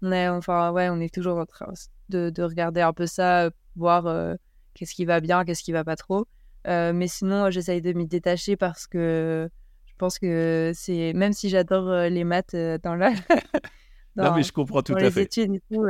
[0.00, 1.70] on est enfin ouais, on est toujours en train
[2.10, 4.34] de, de regarder un peu ça, euh, voir euh,
[4.74, 6.26] qu'est-ce qui va bien, qu'est-ce qui va pas trop.
[6.66, 9.48] Euh, mais sinon, j'essaye de m'y détacher parce que
[9.86, 13.12] je pense que c'est même si j'adore les maths dans la
[14.16, 15.22] Non, dans, mais je comprends tout dans à les fait.
[15.22, 15.86] études et tout.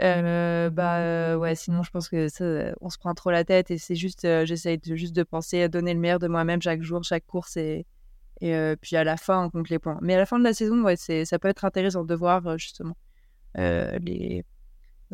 [0.00, 2.44] euh, bah ouais, sinon je pense que ça,
[2.80, 5.68] on se prend trop la tête et c'est juste, j'essaye de, juste de penser à
[5.68, 7.86] donner le meilleur de moi-même chaque jour, chaque course et,
[8.40, 9.98] et euh, puis à la fin on compte les points.
[10.02, 12.58] Mais à la fin de la saison, ouais, ça peut être intéressant de voir euh,
[12.58, 12.96] justement
[13.58, 14.44] euh, les,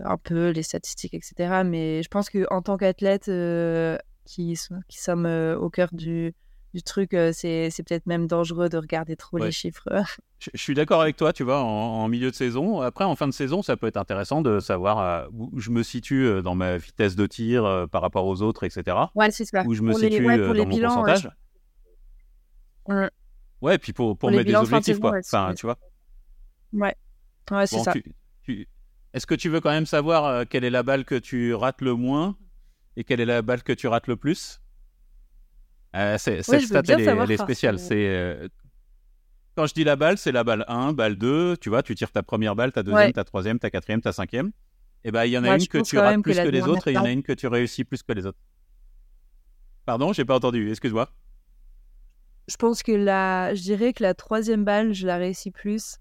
[0.04, 1.62] un peu les statistiques, etc.
[1.64, 4.56] Mais je pense que en tant qu'athlète euh, qui,
[4.90, 6.34] sommes euh, au cœur du,
[6.74, 9.46] du truc, euh, c'est, c'est peut-être même dangereux de regarder trop Ouais.
[9.46, 9.88] les chiffres.
[10.38, 11.66] Je, je suis d'accord avec toi, tu vois, en,
[12.04, 12.80] en milieu de saison.
[12.80, 16.42] Après, en fin de saison, ça peut être intéressant de savoir où je me situe
[16.42, 18.96] dans ma vitesse de tir par rapport aux autres, etc.
[19.14, 19.64] Ouais, c'est ça.
[19.66, 21.30] Où je me Pour les- situe ouais, euh, pour les mon bilans, ouais, pourcentage.
[22.86, 23.10] Ouais.
[23.60, 25.10] Ouais, et puis pour, pour, les mettre des objectifs, quoi.
[25.12, 25.76] ouais, Enfin, tu vois.
[26.72, 26.94] Ouais,
[27.50, 27.92] ouais c'est Bon, ça.
[27.92, 28.04] tu-
[28.42, 28.68] tu-
[29.18, 31.80] Est-ce que tu veux quand même savoir euh, quelle est la balle que tu rates
[31.82, 32.36] le moins
[32.96, 34.60] et quelle est la balle que tu rates le plus?
[35.96, 37.74] Euh, c'est- Cette veux stat, elle est, elle spéciale.
[37.74, 38.48] que- C'est, euh,
[39.56, 41.56] Quand je dis la balle, c'est la balle 1, balle 2.
[41.56, 43.12] Tu vois, tu tires ta première balle, ta deuxième, Ouais.
[43.12, 44.52] ta troisième, ta quatrième, ta cinquième.
[45.02, 46.48] Et ben, il y en a Ouais, une que tu rates que plus la que
[46.50, 48.38] les autres et il y en a une que tu réussis plus que les autres.
[49.84, 50.70] Pardon, j'ai pas entendu.
[50.70, 51.10] Excuse-moi.
[52.46, 55.96] Je pense que la, je dirais que la troisième balle, je la réussis plus.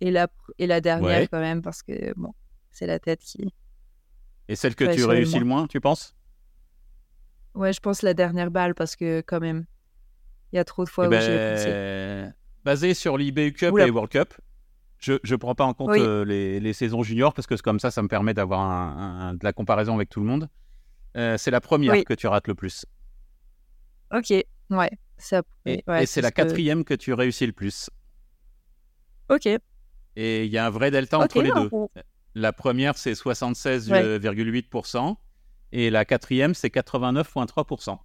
[0.00, 1.28] Et la, et la dernière, Ouais.
[1.28, 2.32] quand même, parce que bon,
[2.70, 3.52] c'est la tête qui.
[4.48, 6.14] Et celle que Ouais, tu réussis le moins, tu penses?
[7.54, 9.66] Ouais, je pense la dernière balle, parce que quand même,
[10.52, 12.34] il y a trop de fois Eh où j'ai ben,
[12.64, 13.86] basé sur l'IBU Cup Oula.
[13.86, 14.34] et World Cup,
[14.98, 15.98] je ne prends pas en compte Oui.
[16.00, 19.34] euh, les, les saisons juniors parce que comme ça, ça me permet d'avoir un- un-
[19.34, 20.48] de la comparaison avec tout le monde.
[21.16, 22.04] Euh, c'est la première Oui.
[22.04, 22.86] que tu rates le plus.
[24.12, 24.30] Ok.
[24.70, 25.42] Ouais, ça.
[25.66, 27.90] Et, ouais, et c'est la ce que- quatrième que tu réussis le plus.
[29.28, 29.48] Ok.
[30.20, 31.70] Et il y a un vrai delta entre les deux.
[32.34, 35.16] La première, c'est 76,8%.
[35.70, 38.00] Et la quatrième, c'est 89,3%.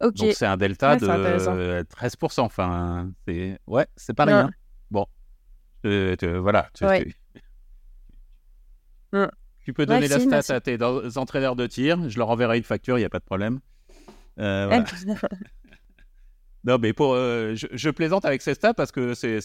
[0.00, 0.14] Ok.
[0.14, 2.42] Donc c'est un delta Ouais, de 13%.
[2.42, 4.48] Enfin, c'est ouais, c'est pas rien.
[4.92, 5.06] Bon,
[5.86, 6.68] Euh, te- voilà.
[6.72, 7.04] Tu, Ouais.
[7.04, 7.16] tu-
[9.64, 10.52] tu peux donner la stat merci.
[10.52, 10.78] à tes
[11.16, 12.08] entraîneurs de tir.
[12.08, 13.58] Je leur enverrai une facture, il n'y a pas de problème.
[14.38, 14.84] Euh, voilà.
[16.64, 19.40] Non, mais pour, euh, je, je plaisante avec ces stats parce que c'est,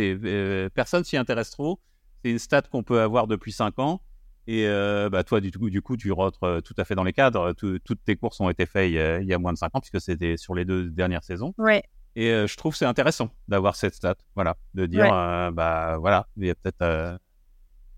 [0.00, 1.80] euh, personne s'y intéresse trop.
[2.24, 4.00] C'est une stat qu'on peut avoir depuis 5 ans.
[4.48, 7.04] Et euh, bah, toi, du coup, du coup, tu rentres euh, tout à fait dans
[7.04, 7.52] les cadres.
[7.52, 10.00] Tout- toutes tes courses ont été faites il y a, moins de 5 ans, puisque
[10.00, 11.54] c'était sur les deux dernières saisons.
[11.58, 11.82] ouais.
[12.18, 14.14] Et je trouve que c'est intéressant d'avoir cette stat.
[14.34, 14.56] Voilà.
[14.72, 15.50] De dire, Ouais.
[15.52, 17.18] bah voilà, il y a peut-être.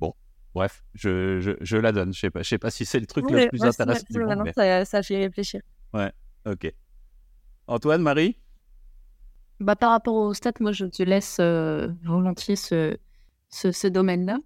[0.00, 0.12] Bon,
[0.54, 2.12] bref, je, je, je la donne.
[2.12, 4.18] Je sais pas, je sais pas si c'est le truc Ouais, le plus intéressant du
[4.18, 4.42] monde.
[4.44, 5.60] mais- ça, ça fait réfléchir.
[6.44, 6.74] Ok.
[7.68, 8.36] Antoine, Marie?
[9.60, 12.96] Bah, par rapport au stats, moi, je te laisse euh, volontiers ce,
[13.50, 14.38] ce, ce domaine-là.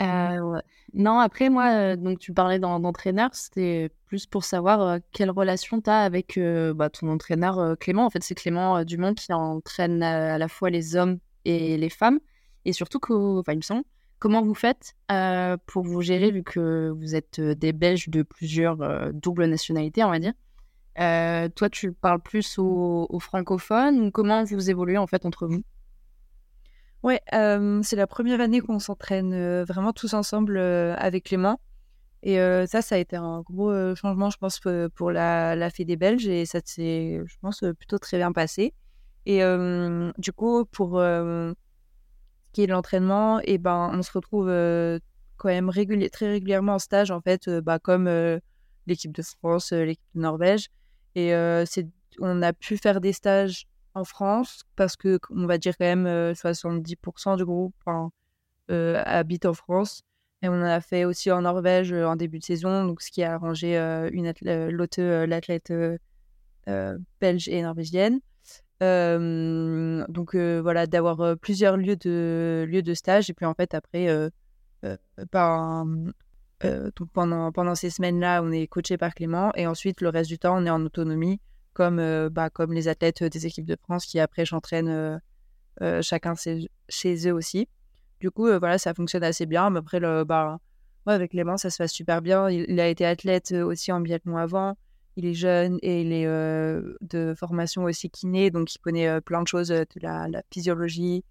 [0.00, 0.60] Euh,
[0.94, 5.30] non, après, moi, euh, donc tu parlais d'en- d'entraîneur, c'était plus pour savoir euh, quelle
[5.30, 8.06] relation tu as avec euh, bah, ton entraîneur euh, Clément.
[8.06, 11.76] En fait, c'est Clément euh, Dumont qui entraîne euh, à la fois les hommes et
[11.76, 12.20] les femmes.
[12.64, 13.00] Et surtout,
[13.38, 13.84] enfin, il me semble,
[14.20, 18.22] comment vous faites euh, pour vous gérer, vu que vous êtes euh, des Belges de
[18.22, 20.32] plusieurs euh, doubles nationalités, on va dire?
[21.00, 25.62] Euh, toi, tu parles plus aux, francophones comment vous évoluez en fait entre vous?
[27.02, 31.60] Ouais, euh, c'est la première année qu'on s'entraîne euh, vraiment tous ensemble avec Clément.
[32.22, 34.58] Et ça, ça a été un gros changement, je pense,
[34.94, 36.26] pour la, la Fédé belge.
[36.26, 38.72] Et ça s'est, je pense, plutôt très bien passé.
[39.26, 39.42] Et
[40.16, 41.52] du coup, pour ce
[42.54, 44.46] qui est de l'entraînement, et ben, on se retrouve
[45.36, 48.08] quand même réguli- très régulièrement en stage, en fait, bah, comme
[48.86, 50.68] l'équipe de France, l'équipe de Norvège.
[51.14, 51.32] Et
[51.66, 51.86] c'est,
[52.20, 56.06] on a pu faire des stages en France parce que on va dire quand même
[56.06, 57.74] euh, 70% du groupe
[58.68, 60.02] habite en France.
[60.42, 63.22] Et on en a fait aussi en Norvège en début de saison donc ce qui
[63.22, 63.76] a arrangé
[64.12, 64.32] une
[65.26, 65.72] l'athlète
[67.20, 68.20] belge et norvégienne.
[68.80, 73.30] Donc voilà d'avoir plusieurs lieux de lieux de stage.
[73.30, 74.30] Et puis en fait après
[75.32, 76.12] ben,
[76.64, 80.28] euh, pendant pendant ces semaines là on est coaché par Clément et ensuite le reste
[80.28, 81.40] du temps on est en autonomie
[81.74, 85.18] comme, euh, bah, comme les athlètes des équipes de France qui après j'entraîne euh,
[85.82, 87.68] euh, chacun chez, chez eux aussi.
[88.20, 89.74] Du coup, euh, voilà, ça fonctionne assez bien.
[89.74, 90.58] Après, le, bah,
[91.06, 92.48] ouais, avec Clément, ça se passe super bien.
[92.48, 94.76] Il, a été athlète euh, aussi en biathlon avant.
[95.16, 99.20] Il est jeune et il est euh, de formation aussi kiné, donc il connaît euh,
[99.20, 101.24] plein de choses euh, de la, la physiologie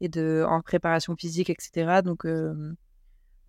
[0.00, 2.02] et de en préparation physique, etc.
[2.04, 2.24] Donc,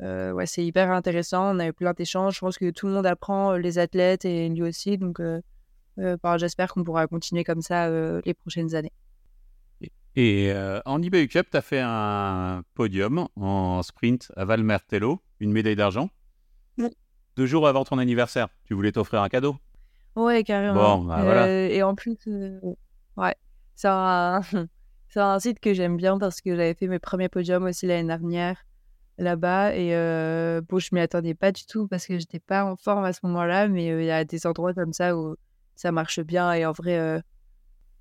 [0.01, 1.55] euh, ouais, c'est hyper intéressant.
[1.55, 2.35] On a eu plein d'échanges.
[2.35, 4.97] Je pense que tout le monde apprend, euh, les athlètes et lui aussi.
[4.97, 5.41] Donc, euh,
[5.99, 8.93] euh, bah, j'espère qu'on pourra continuer comme ça les prochaines années.
[10.15, 10.51] Et
[10.85, 16.09] en IBU Cup, tu as fait un podium en sprint à Valmertello, une médaille d'argent.
[16.77, 16.89] Oui.
[17.37, 19.55] Deux jours avant ton anniversaire, tu voulais t'offrir un cadeau.
[20.15, 20.97] Ouais, carrément.
[20.97, 21.47] Bon, bah, voilà.
[21.69, 22.17] Et en plus,
[23.15, 23.35] ouais,
[23.75, 24.41] c'est un,
[25.09, 28.07] c'est un site que j'aime bien parce que j'avais fait mes premiers podiums aussi l'année
[28.07, 28.57] dernière
[29.19, 29.75] là-bas.
[29.75, 33.05] Et euh, bon, je m'y attendais pas du tout parce que j'étais pas en forme
[33.05, 35.35] à ce moment-là, mais euh, il y a des endroits comme ça où
[35.75, 37.19] ça marche bien et en vrai, euh,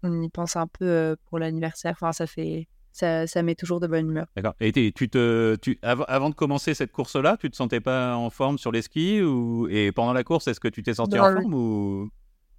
[0.02, 1.92] on y pense un peu pour l'anniversaire.
[1.92, 4.26] Enfin, ça fait, ça, ça met toujours de bonne humeur.
[4.37, 4.54] D'accord.
[4.61, 8.31] Et tu te, tu, av- avant de commencer cette course-là, tu te sentais pas en
[8.31, 11.24] forme sur les skis ou, Et pendant la course, est-ce que tu t'es senti Non,
[11.24, 12.11] en forme ou,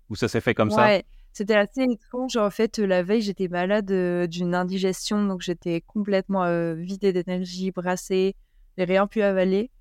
[0.10, 0.84] ou ça s'est fait comme ça?
[0.84, 2.36] Ouais, c'était assez étrange.
[2.38, 7.72] En fait, la veille, j'étais malade euh, d'une indigestion, donc j'étais complètement euh, vidée d'énergie,
[7.72, 8.36] brassée.
[8.80, 9.72] J'ai rien pu avaler.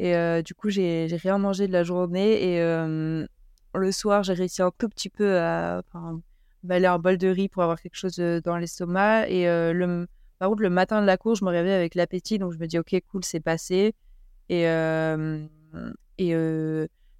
[0.00, 2.54] Et euh, du coup, j'ai rien mangé de la journée.
[2.54, 3.24] Et euh,
[3.74, 7.80] le soir, j'ai réussi un tout petit peu à un bol de riz pour avoir
[7.80, 9.28] quelque chose euh, dans l'estomac.
[9.28, 10.08] Et le,
[10.40, 12.40] par contre, le matin de la course, je me réveille avec l'appétit.
[12.40, 13.94] Donc, je me dis, OK, cool, c'est passé.
[14.48, 14.64] Et,
[16.18, 16.34] et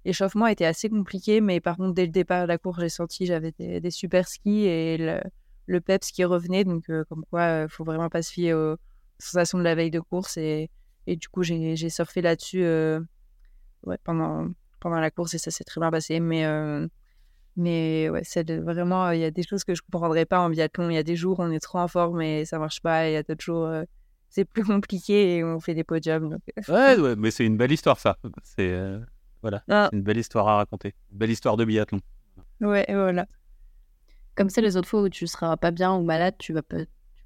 [0.03, 1.39] l'échauffement était assez compliqué.
[1.39, 4.65] Mais par contre, dès le départ de la course, j'ai senti j'avais des, super skis
[4.65, 5.21] et le,
[5.65, 6.65] le peps qui revenait.
[6.65, 8.75] Donc, comme quoi, il faut vraiment pas se fier aux
[9.17, 10.35] sensations de la veille de course.
[10.35, 10.69] Et,
[11.07, 12.99] et du coup, j'ai surfé là-dessus euh,
[13.83, 14.47] ouais, pendant,
[14.79, 16.19] pendant la course et ça s'est très bien passé.
[16.19, 16.87] Mais, euh,
[17.55, 20.89] mais ouais, c'est vraiment, il y a des choses que je comprendrais pas en biathlon.
[20.89, 23.07] Il y a des jours où on est trop en forme et ça marche pas.
[23.07, 23.83] Et il y a d'autres jours, euh,
[24.29, 26.29] c'est plus compliqué et on fait des podiums.
[26.29, 26.41] Donc...
[26.67, 28.17] Ouais, ouais, mais c'est une belle histoire, ça.
[28.43, 28.99] C'est euh,
[29.41, 30.93] voilà, Ah, c'est une belle histoire à raconter.
[31.11, 31.99] Une belle histoire de biathlon.
[32.61, 33.25] ouais, et voilà.
[34.35, 36.61] Comme ça, les autres fois où tu seras pas bien ou malade, tu vas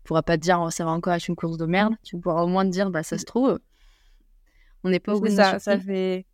[0.08, 1.94] pourras pas te dire oh, ça va encore être une course de merde.
[2.04, 3.60] Tu pourras au moins te dire bah ça se trouve,
[4.84, 6.26] on n'est pas au bout de ça, ça fait.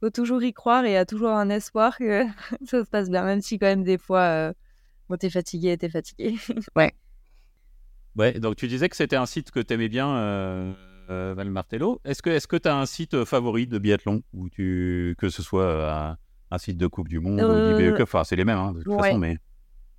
[0.00, 2.24] faut toujours y croire et il y a toujours un espoir que
[2.66, 4.52] ça se passe bien, même si quand même des fois, euh,
[5.08, 6.34] bon, t'es fatigué, t'es fatigué.
[6.76, 6.92] ouais.
[8.16, 10.72] Ouais, donc tu disais que c'était un site que t'aimais bien, euh,
[11.10, 12.00] euh Val Martello.
[12.04, 16.18] Est-ce que est-ce que t'as un site favori de biathlon ou tu que ce soit
[16.50, 18.94] un site de Coupe du Monde ou d'IBE Enfin, c'est les mêmes hein, de toute
[19.00, 19.38] façon, mais.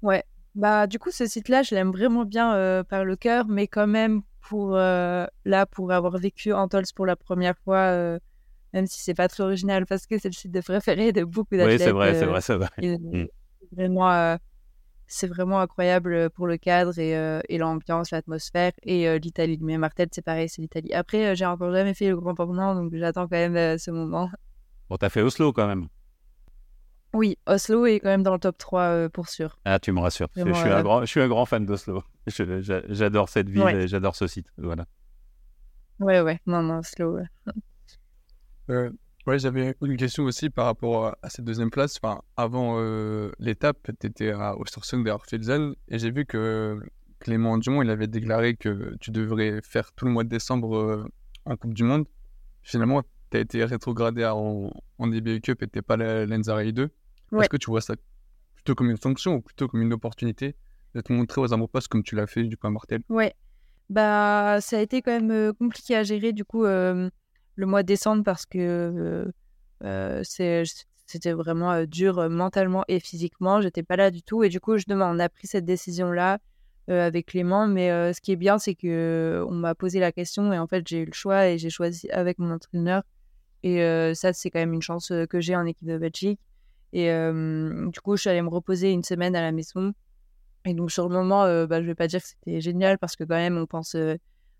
[0.02, 0.24] Ouais.
[0.56, 4.22] Bah du coup, ce site-là, je l'aime vraiment bien par le cœur, mais quand même
[4.42, 8.20] pour là pour avoir vécu en Tols pour la première fois
[8.74, 11.56] même si c'est pas très original parce que c'est le site de préféré de beaucoup
[11.56, 11.80] d'athlètes.
[11.80, 12.70] Oui, c'est vrai, c'est vrai, c'est vrai.
[12.82, 13.28] Mm.
[13.72, 14.36] Vraiment, euh,
[15.08, 18.72] c'est vraiment incroyable pour le cadre et, euh, et l'ambiance, l'atmosphère.
[18.82, 20.94] Et euh, l'Italie, mais Martel, c'est pareil, c'est l'Italie.
[20.94, 24.30] Après, j'ai encore jamais fait le Grand Port donc j'attends quand même ce moment.
[24.90, 25.88] Bon, t'as fait Oslo quand même.
[27.14, 29.60] Oui, Oslo est quand même dans le top 3 euh, pour sûr.
[29.66, 30.30] Ah, tu me rassures.
[30.36, 32.04] Je, suis un euh, grand, je, suis un grand, fan d'Oslo.
[32.28, 33.84] J'adore cette ville ouais.
[33.84, 34.48] et j'adore ce site.
[34.58, 34.86] Voilà.
[36.00, 36.40] Ouais, ouais.
[36.48, 37.18] Non, non, Oslo.
[37.18, 37.26] Ouais.
[38.70, 38.90] Euh,
[39.28, 42.00] j'avais une question aussi par rapport à, cette deuxième place.
[42.02, 42.82] Enfin, avant
[43.38, 46.80] l'étape, tu étais à Ostersund et et j'ai vu que
[47.20, 51.08] Clément Dumont il avait déclaré que tu devrais faire tout le mois de décembre
[51.46, 52.06] en Coupe du Monde.
[52.64, 56.90] Finalement, tu as été rétrogradé en, en Cup et tu pas l'Enzari 2.
[57.40, 57.96] Est-ce que tu vois ça
[58.56, 60.56] plutôt comme une sanction ou plutôt comme une opportunité
[60.94, 63.02] de te montrer aux amours comme tu l'as fait du point mortel?
[63.10, 63.34] Ouais,
[63.90, 66.64] bah ça a été quand même euh, compliqué à gérer du coup
[67.56, 69.32] le mois de décembre parce que euh,
[69.84, 70.64] euh,
[71.06, 73.62] c'était vraiment dur mentalement et physiquement.
[73.62, 76.12] J'étais pas là du tout et du coup je demande, on a pris cette décision
[76.12, 76.40] là.
[76.90, 77.66] Avec Clément.
[77.66, 80.68] Mais ce qui est bien, c'est que euh, on m'a posé la question et en
[80.68, 83.04] fait j'ai eu le choix et j'ai choisi avec mon entraîneur.
[83.64, 83.80] Et
[84.14, 86.42] ça, c'est quand même une chance que j'ai en équipe de Belgique.
[86.94, 89.94] Et du coup, je suis allée me reposer une semaine à la maison.
[90.66, 93.24] Et donc, sur le moment, bah, je vais pas dire que c'était génial parce que
[93.24, 93.96] quand même, on pense,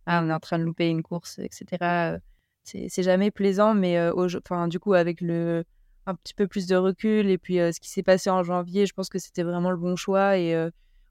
[0.06, 2.18] ah, on est en train de louper une course, etc
[2.64, 4.00] c'est jamais plaisant, mais
[4.46, 5.64] enfin, du coup, avec le,
[6.06, 8.94] un petit peu plus de recul et puis ce qui s'est passé en janvier, je
[8.94, 10.38] pense que c'était vraiment le bon choix.
[10.38, 10.56] Et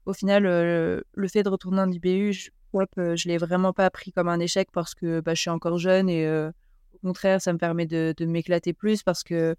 [0.05, 3.89] au final, le fait de retourner en IBU, je crois que je l'ai vraiment pas
[3.89, 7.53] pris comme un échec parce que bah, je suis encore jeune et au contraire, ça
[7.53, 9.55] me permet de m'éclater plus parce que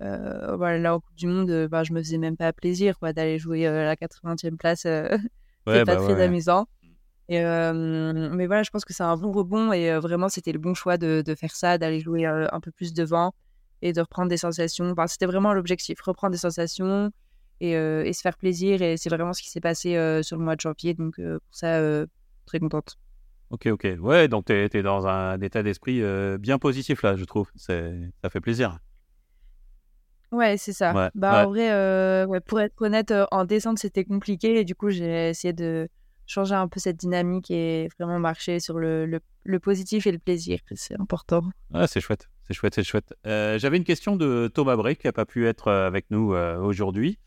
[0.00, 3.66] voilà, là, au Coupe du Monde, bah, je me faisais même pas plaisir d'aller jouer
[3.66, 4.82] à la 80e place.
[5.66, 6.66] c'est pas bah très amusant.
[7.28, 10.74] Et, mais voilà, je pense que c'est un bon rebond et vraiment, c'était le bon
[10.74, 13.34] choix de, de faire ça, d'aller jouer un peu plus devant
[13.82, 14.90] et de reprendre des sensations.
[14.90, 17.10] Enfin, c'était vraiment l'objectif, reprendre des sensations
[17.60, 18.82] et, et, se faire plaisir.
[18.82, 19.90] Et c'est vraiment ce qui s'est passé
[20.22, 20.94] sur le mois de janvier.
[20.94, 21.80] Donc, pour ça,
[22.46, 22.96] très contente.
[23.50, 23.86] Ok, ok.
[24.00, 26.02] Ouais, donc tu es, dans un état d'esprit
[26.38, 27.50] bien positif là, je trouve.
[27.56, 28.78] Ça fait plaisir.
[30.32, 31.10] Ouais, c'est ça.
[31.14, 34.60] bah, En vrai, ouais, pour être honnête, en descente, c'était compliqué.
[34.60, 35.88] Et du coup, j'ai essayé de
[36.28, 40.60] changer un peu cette dynamique et vraiment marcher sur le, le, positif et le plaisir.
[40.74, 41.42] C'est important.
[41.72, 43.14] Ah, c'est chouette, c'est chouette, c'est chouette.
[43.26, 46.34] Euh, j'avais une question de Thomas Bray qui n'a pas pu être euh, avec nous
[46.34, 47.18] euh, aujourd'hui.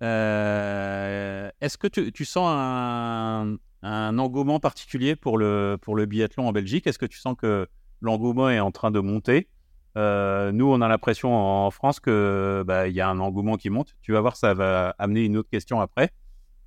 [0.00, 6.52] Est-ce que tu, tu sens un, un, engouement particulier pour le, pour le biathlon en
[6.52, 6.86] Belgique?
[6.86, 7.68] Est-ce que tu sens que
[8.00, 9.48] l'engouement est en train de monter?
[9.96, 13.94] Nous, on a l'impression en France que bah, il y a un engouement qui monte.
[14.02, 16.10] Tu vas voir, ça va amener une autre question après.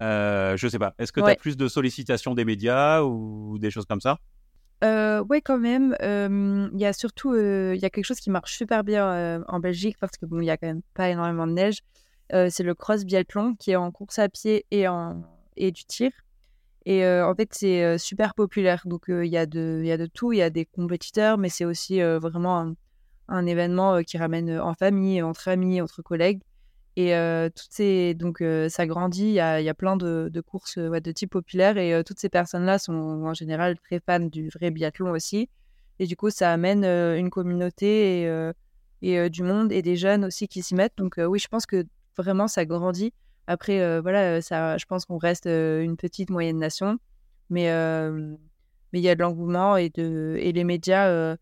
[0.02, 0.94] Euh, je sais pas.
[1.00, 4.20] Est-ce que tu as plus de sollicitations des médias ou des choses comme ça?
[4.84, 5.96] Euh, Oui, quand même.
[6.02, 9.98] Il y a surtout il y a quelque chose qui marche super bien en Belgique
[10.00, 11.80] parce que bon, il y a quand même pas énormément de neige.
[12.30, 15.24] c'est le cross biathlon qui est en course à pied et en
[15.58, 16.12] et du tir.
[16.88, 18.84] Et en fait, c'est super populaire.
[18.86, 20.34] Donc, il y, a de, y a de tout.
[20.34, 22.76] Il y a des compétiteurs, mais c'est aussi vraiment un,
[23.28, 26.42] un événement qui ramène en famille, entre amis, entre collègues.
[26.98, 27.14] Et
[27.56, 31.32] toutes ces, donc ça grandit, il y a, y a, plein de, courses de type
[31.32, 35.50] populaire et toutes ces personnes-là sont en général très fans du vrai biathlon aussi.
[36.00, 38.30] Et du coup, ça amène une communauté
[39.02, 40.98] et, du monde et des jeunes aussi qui s'y mettent.
[40.98, 41.86] Donc oui, je pense que
[42.18, 43.14] vraiment ça grandit.
[43.48, 46.98] Après, voilà, ça, je pense qu'on reste une petite moyenne nation,
[47.50, 47.70] mais
[48.94, 51.36] mais il y a de l'engouement et, et les médias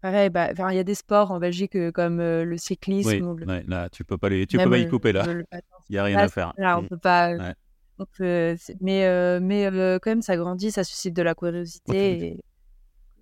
[0.00, 3.34] Pareil, bah, il y a des sports en Belgique euh, comme euh, le cyclisme.
[3.36, 5.26] Oui, là, tu peux pas les, tu peux pas y couper là.
[5.88, 6.52] Il y a rien à faire.
[6.56, 6.88] Là, on mm.
[6.88, 7.34] peut pas.
[8.80, 12.26] mais mais quand même, ça grandit, ça suscite de la curiosité.
[12.26, 12.40] Et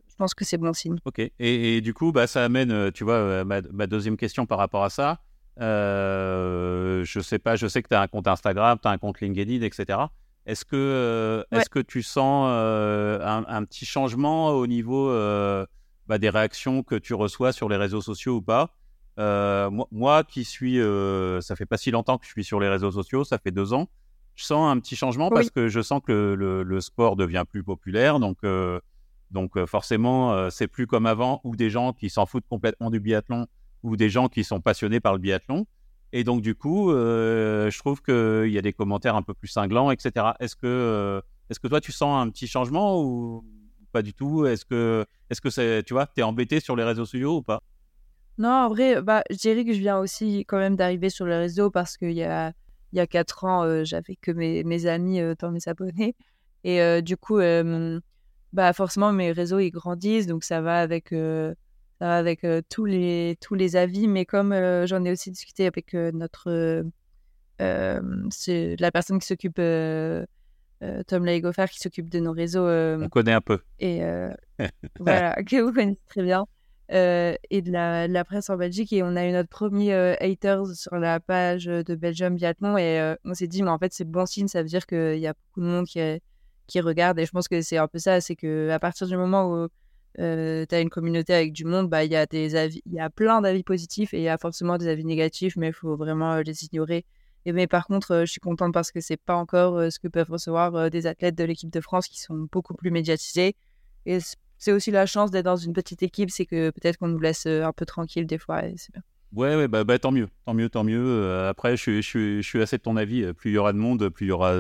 [0.09, 0.97] je pense que c'est bon signe.
[1.05, 1.21] Ok.
[1.39, 4.91] Et, du coup, bah, ça amène, tu vois, ma, ma, deuxième question par rapport à
[4.91, 5.21] ça.
[5.59, 9.23] je sais pas, je sais que tu as un compte Instagram, tu as un compte
[9.23, 9.99] LinkedIn, etc.
[10.45, 15.11] Est-ce que, est-ce que tu sens un, un, petit changement au niveau
[16.09, 18.75] bah, des réactions que tu reçois sur les réseaux sociaux ou pas.
[19.19, 22.69] Euh, moi, qui suis, euh, ça fait pas si longtemps que je suis sur les
[22.69, 23.89] réseaux sociaux, ça fait deux ans.
[24.35, 27.63] Je sens un petit changement parce que je sens que le, le, sport devient plus
[27.63, 28.21] populaire.
[28.21, 28.79] Donc, euh,
[29.31, 33.47] Donc forcément, c'est plus comme avant où des gens qui s'en foutent complètement du biathlon
[33.83, 35.67] ou des gens qui sont passionnés par le biathlon.
[36.13, 39.91] Et donc du coup, je trouve qu'il y a des commentaires un peu plus cinglants,
[39.91, 40.27] etc.
[40.39, 43.43] Est-ce que, est-ce que toi tu sens un petit changement ou
[43.97, 44.45] pas du tout.
[44.45, 47.63] Est-ce que, est-ce que c'est, tu vois, t'es embêté sur les réseaux sociaux ou pas?
[48.37, 51.39] Non, en vrai, bah, je dirais que je viens aussi quand même d'arriver sur les
[51.39, 52.53] réseaux parce qu'il y a,
[52.93, 56.15] il y a 4 ans, j'avais que mes, mes amis dans mes abonnés.
[56.63, 57.39] Et du coup,
[58.53, 60.27] bah forcément mes réseaux ils grandissent.
[60.27, 61.15] Donc ça va avec
[62.01, 64.09] ça avec tous les tous les avis.
[64.09, 64.53] Mais comme
[64.85, 66.85] j'en ai aussi discuté avec notre
[67.59, 69.61] la personne qui s'occupe
[71.07, 74.03] Tom Laigofer qui s'occupe de nos réseaux on connaît un peu et
[75.01, 76.47] voilà que vous connaissez très bien
[76.91, 80.97] et de la, la, presse en Belgique et on a eu notre premier haters sur
[80.97, 84.49] la page de Belgium Biathlon et on s'est dit mais en fait c'est bon signe
[84.49, 85.99] ça veut dire qu'il y a beaucoup de monde qui
[86.67, 87.19] qui regardent.
[87.19, 89.69] Et je pense que c'est un peu ça, c'est que à partir du moment où
[90.19, 92.93] euh, tu as une communauté avec du monde, bah il y a des avis, il
[92.93, 95.73] y a plein d'avis positifs et il y a forcément des avis négatifs, mais il
[95.73, 97.05] faut vraiment euh, les ignorer.
[97.47, 100.09] Et mais par contre, euh, je suis contente parce que c'est pas encore ce que
[100.09, 103.57] peuvent recevoir des athlètes de l'équipe de France qui sont beaucoup plus médiatisés.
[104.05, 104.19] Et
[104.59, 107.47] c'est aussi la chance d'être dans une petite équipe, c'est que peut-être qu'on nous laisse
[107.47, 108.63] un peu tranquille des fois.
[108.77, 109.03] C'est bien.
[109.33, 111.47] Ouais, ouais bah, bah, tant mieux, tant mieux, tant mieux.
[111.49, 113.33] après, je, je, je, suis assez de ton avis.
[113.33, 114.55] Plus il y aura de monde, plus il y aura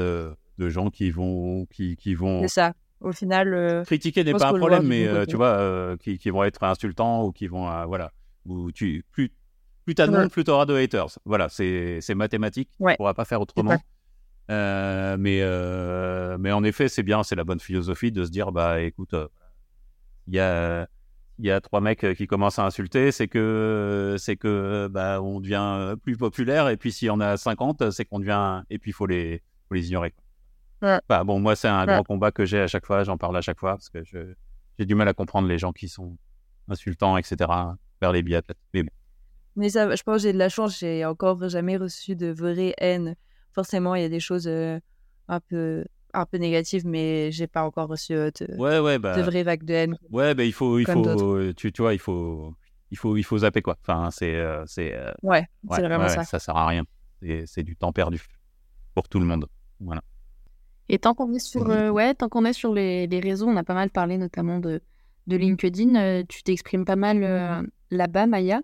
[0.59, 4.49] de gens qui vont qui, qui vont c'est ça au final euh, critiquer n'est pas
[4.49, 7.87] un problème mais euh, tu vois euh, qui, qui, vont être insultants ou qui vont
[7.87, 8.12] voilà
[8.46, 9.33] ou tu plus
[9.87, 11.18] plus t'as de monde plus t'auras de haters.
[11.25, 12.68] Voilà c'est mathématique.
[12.79, 13.79] On pourra pas faire autrement.
[14.49, 15.40] mais
[16.38, 19.14] mais en effet c'est bien c'est la bonne philosophie de se dire bah écoute
[20.27, 20.87] il y a
[21.38, 25.96] y a trois mecs qui commencent à insulter, c'est que c'est que bah on devient
[26.03, 28.94] plus populaire et puis s'il y en a 50, c'est qu'on devient et puis il
[28.94, 30.14] faut les faut les ignorer.
[31.09, 33.40] Bah, bon, moi, c'est un grand combat que j'ai à chaque fois, j'en parle à
[33.40, 34.05] chaque fois, parce que
[34.79, 36.16] j'ai du mal à comprendre les gens qui sont
[36.68, 37.51] insultants, etc.,
[38.01, 38.59] vers les biathlètes.
[38.75, 38.85] Mais,
[39.56, 42.74] mais ça, je pense que j'ai de la chance, j'ai encore jamais reçu de vraie
[42.78, 43.16] haine.
[43.52, 44.78] Forcément, il y a des choses euh,
[45.28, 49.16] un peu un peu négatives, mais j'ai pas encore reçu euh, de, ouais, ouais, bah,
[49.16, 49.98] de vraies vagues de haine.
[50.10, 52.54] Ouais, bah, il faut, il faut, tu, tu vois, il faut,
[52.90, 53.76] il faut, il faut zapper quoi.
[53.82, 54.94] Enfin, c'est, euh, c'est.
[55.22, 56.24] ouais, c'est vraiment ça.
[56.24, 56.84] Ça sert à rien.
[57.46, 58.22] C'est du temps perdu
[58.94, 59.46] pour tout le monde.
[59.80, 60.02] Voilà.
[60.88, 63.56] Et tant qu'on est sur, euh, ouais, tant qu'on est sur les, les, réseaux, on
[63.56, 64.80] a pas mal parlé notamment de,
[65.26, 65.94] de LinkedIn.
[65.96, 68.60] Euh, tu t'exprimes pas mal euh, là-bas, Maya.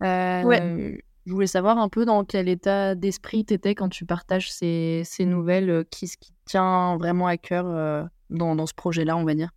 [0.00, 1.02] Ouais.
[1.26, 5.02] Je voulais savoir un peu dans quel état d'esprit tu étais quand tu partages ces,
[5.04, 5.84] ces nouvelles.
[5.90, 9.50] qui ce qui tient vraiment à cœur dans, dans, ce projet-là, on va dire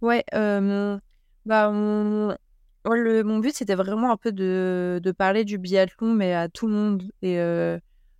[0.00, 2.36] Ouais, bah, mon,
[2.86, 6.66] le, mon but, c'était vraiment un peu de, de, parler du biathlon, mais à tout
[6.66, 7.04] le monde.
[7.22, 7.38] Et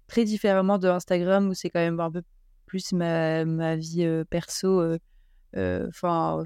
[0.06, 2.22] très différemment de Instagram, où c'est quand même un peu
[2.66, 4.80] plus ma, ma vie perso.
[5.56, 6.44] Enfin,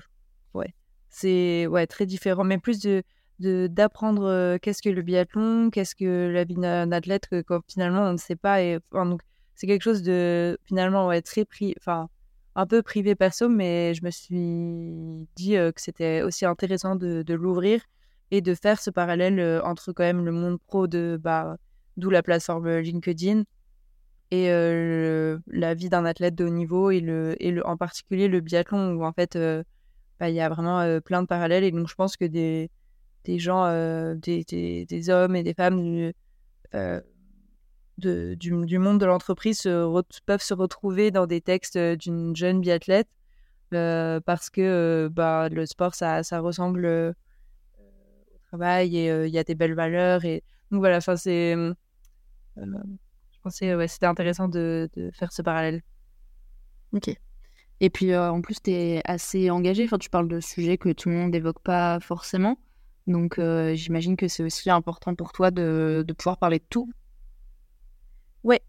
[0.54, 0.74] ouais,
[1.10, 3.02] c'est ouais, très différent, mais plus de
[3.38, 8.12] d'apprendre qu'est-ce que le biathlon, qu'est-ce que la vie d'un athlète, que quand finalement on
[8.12, 8.58] ne sait pas.
[8.92, 9.20] Donc,
[9.54, 12.08] c'est quelque chose de finalement ouais, très pri enfin,
[12.54, 17.34] un peu privé perso, mais je me suis dit que c'était aussi intéressant de, de
[17.34, 17.82] l'ouvrir
[18.30, 21.56] et de faire ce parallèle entre quand même le monde pro de bah,
[21.96, 23.44] d'où la plateforme LinkedIn
[24.30, 28.40] et la vie d'un athlète de haut niveau et, le, et le, en particulier le
[28.40, 29.38] biathlon où en fait
[30.18, 32.70] bah, il y a vraiment plein de parallèles et donc je pense que des,
[33.26, 33.66] des gens,
[34.14, 36.14] des, des, des, hommes et des femmes du,
[37.98, 39.62] de, du, monde de l'entreprise
[40.26, 43.08] peuvent se retrouver dans des textes d'une jeune biathlète
[43.70, 47.12] parce que bah, le sport ça, ça ressemble au
[48.48, 51.54] travail et il y a des belles valeurs et donc voilà, c'est
[53.74, 55.82] ouais, c'était intéressant de, de, faire ce parallèle.
[56.92, 57.14] Ok.
[57.80, 59.84] Et puis euh, en plus, tu es assez engagé.
[59.84, 62.58] Enfin, tu parles de sujets que tout le monde n'évoque pas forcément.
[63.06, 66.90] Donc euh, j'imagine que c'est aussi important pour toi de, de, pouvoir parler de tout.
[68.42, 68.60] Ouais,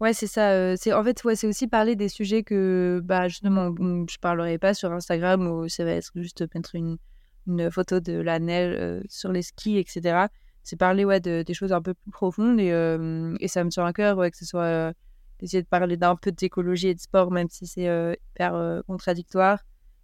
[0.00, 0.50] ouais, c'est ça.
[0.50, 3.74] Euh, c'est en fait, ouais, c'est aussi parler des sujets que, bah, justement,
[4.08, 6.98] je parlerai pas sur Instagram où ça va être juste mettre une,
[7.46, 10.28] une photo de la neige sur les skis, etc
[10.68, 13.70] c'est parler ouais, de, des choses un peu plus profondes et, euh, et ça me
[13.70, 14.92] tient à cœur que ce soit euh,
[15.38, 19.60] d'essayer de parler d'un peu d'écologie et de sport, même si c'est euh, hyper contradictoire,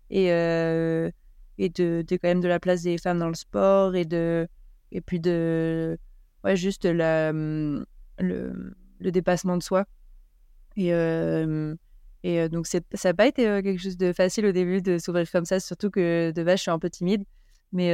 [0.09, 0.28] et,
[1.59, 4.48] et de, quand même de la place des femmes dans le sport et, de,
[4.92, 5.98] et puis de
[6.42, 7.86] ouais, juste la, le,
[8.18, 9.86] le dépassement de soi.
[10.76, 10.88] Et,
[12.24, 15.44] et donc, ça n'a pas été quelque chose de facile au début de s'ouvrir comme
[15.44, 17.24] ça, surtout que de base, je suis un peu timide.
[17.72, 17.92] Mais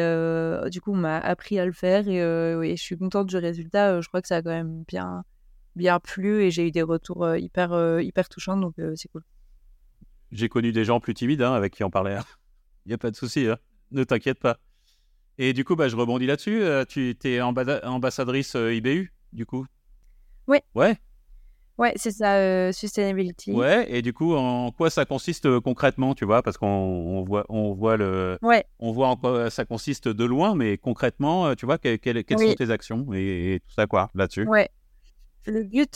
[0.71, 4.01] du coup, on m'a appris à le faire et, je suis contente du résultat.
[4.01, 5.25] je crois que ça a quand même bien,
[5.77, 9.23] bien plu et j'ai eu des retours hyper, hyper touchants, donc c'est cool.
[10.33, 12.17] J'ai connu des gens plus timides hein, avec qui on parlait.
[12.87, 13.59] Il n'y a pas de souci, hein.
[13.91, 14.59] ne t'inquiète pas.
[15.43, 16.63] Et du coup, bah, je rebondis là-dessus.
[16.63, 19.65] Euh, tu es ambassadrice euh, IBU, du coup?
[20.47, 20.63] Ouais.
[20.75, 20.99] Ouais.
[21.79, 23.53] Ouais, c'est ça, euh, sustainability.
[23.53, 26.43] Ouais, et du coup, en quoi ça consiste concrètement, tu vois?
[26.43, 28.67] Parce qu'on voit, on voit le, ouais.
[28.81, 32.71] on voit en quoi ça consiste de loin, mais concrètement, tu vois, quelles sont tes
[32.71, 34.47] actions et, tout ça, quoi, là-dessus?
[34.47, 34.69] Ouais.
[35.47, 35.95] Le but,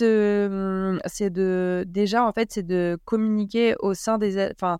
[1.05, 4.79] c'est de, déjà, en fait, c'est de communiquer au sein des, enfin,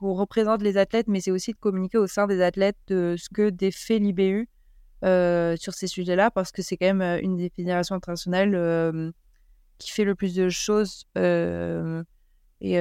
[0.00, 3.28] on représente les athlètes, mais c'est aussi de communiquer au sein des athlètes de ce
[3.28, 4.48] que défait l'IBU
[5.04, 9.10] euh, sur ces sujets-là, parce que c'est quand même euh, une des fédérations internationales euh,
[9.78, 12.78] qui fait le plus de choses et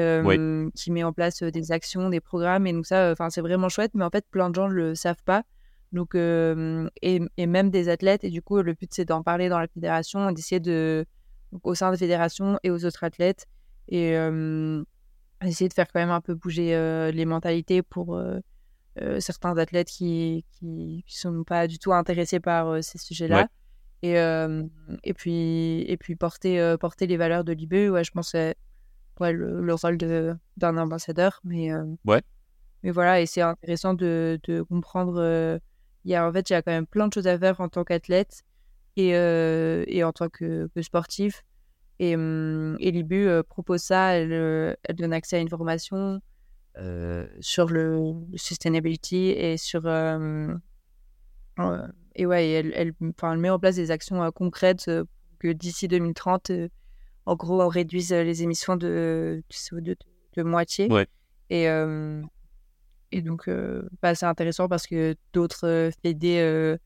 [0.76, 2.68] qui met en place des actions, des programmes.
[2.68, 4.96] Et donc ça, enfin c'est vraiment chouette, mais en fait, plein de gens ne le
[4.96, 5.44] savent pas.
[5.94, 8.24] Donc, et, et, même des athlètes.
[8.24, 11.06] Et du coup, le but, c'est d'en parler dans la fédération, d'essayer de,
[11.64, 13.46] au sein de la fédération et aux autres athlètes.
[13.90, 14.16] Et,
[15.48, 18.40] essayer de faire quand même un peu bouger euh, les mentalités pour euh,
[19.02, 23.48] euh, certains athlètes qui qui sont pas du tout intéressés par ces sujets-là.
[24.04, 24.16] Et,
[25.04, 29.74] et puis et puis porter porter les valeurs de l'IBE, ouais, je pense ouais, le,
[29.76, 31.72] rôle de d'un ambassadeur, mais
[32.06, 32.22] ouais.
[32.84, 35.60] Mais voilà, et c'est intéressant de, de comprendre.
[36.04, 37.62] il y a en fait il y a quand même plein de choses à faire
[37.62, 38.42] en tant qu'athlète
[38.98, 41.44] et, et en tant que, que sportif
[42.00, 46.22] et, et l'IBU propose ça, elle, elle, donne accès à une formation
[47.40, 49.88] sur le, sustainability et sur.
[49.88, 50.48] et
[52.26, 54.90] ouais, elle, elle, elle, met en place des actions concrètes
[55.40, 56.52] que d'ici 2030,
[57.26, 59.96] en gros, on réduise les émissions de, CO2
[60.36, 60.92] de, moitié.
[60.92, 61.08] Ouais.
[61.50, 61.66] Et,
[63.12, 63.50] et donc,
[64.02, 66.78] bah, c'est intéressant parce que d'autres fédés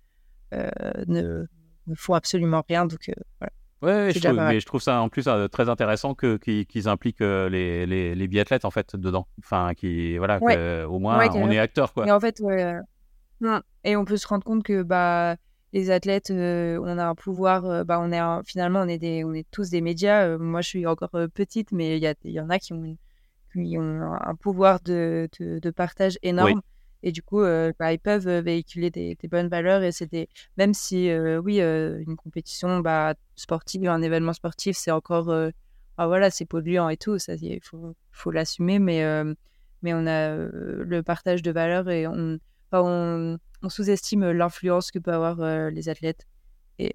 [0.51, 1.45] ne,
[1.88, 2.86] ne, font absolument rien.
[2.86, 3.53] Donc, voilà.
[3.86, 7.21] Ouais, je trouve, mais je trouve ça en plus euh, très intéressant que, qu'ils, impliquent
[7.21, 9.27] euh, les, les, les, biathlètes en fait dedans.
[9.39, 10.39] Enfin, qui voilà,
[10.88, 12.07] au moins on est acteur quoi.
[12.07, 12.75] Et en fait, ouais,
[13.83, 15.36] et on peut se rendre compte que bah
[15.71, 17.86] les athlètes, euh, on a un pouvoir.
[17.86, 20.38] bah, on est finalement on est des, on est tous des médias.
[20.38, 22.97] moi, je suis encore petite, mais il y, y en a qui ont,
[23.53, 26.61] qui ont un pouvoir de, de, de partage énorme.
[27.06, 29.84] Et du coup, euh, bah, ils peuvent euh, véhiculer des, bonnes valeurs.
[29.84, 30.28] Et c'était,
[30.58, 35.32] même si, euh, oui, une compétition bah, sportive, un événement sportif, c'est encore,
[35.97, 38.80] ah, voilà, c'est polluant et tout, ça, il faut, faut l'assumer.
[38.80, 39.03] Mais,
[39.84, 42.39] mais on a le partage de valeurs et on,
[42.72, 43.38] on,
[43.70, 46.28] sous-estime l'influence que peuvent avoir les athlètes.
[46.80, 46.91] Et,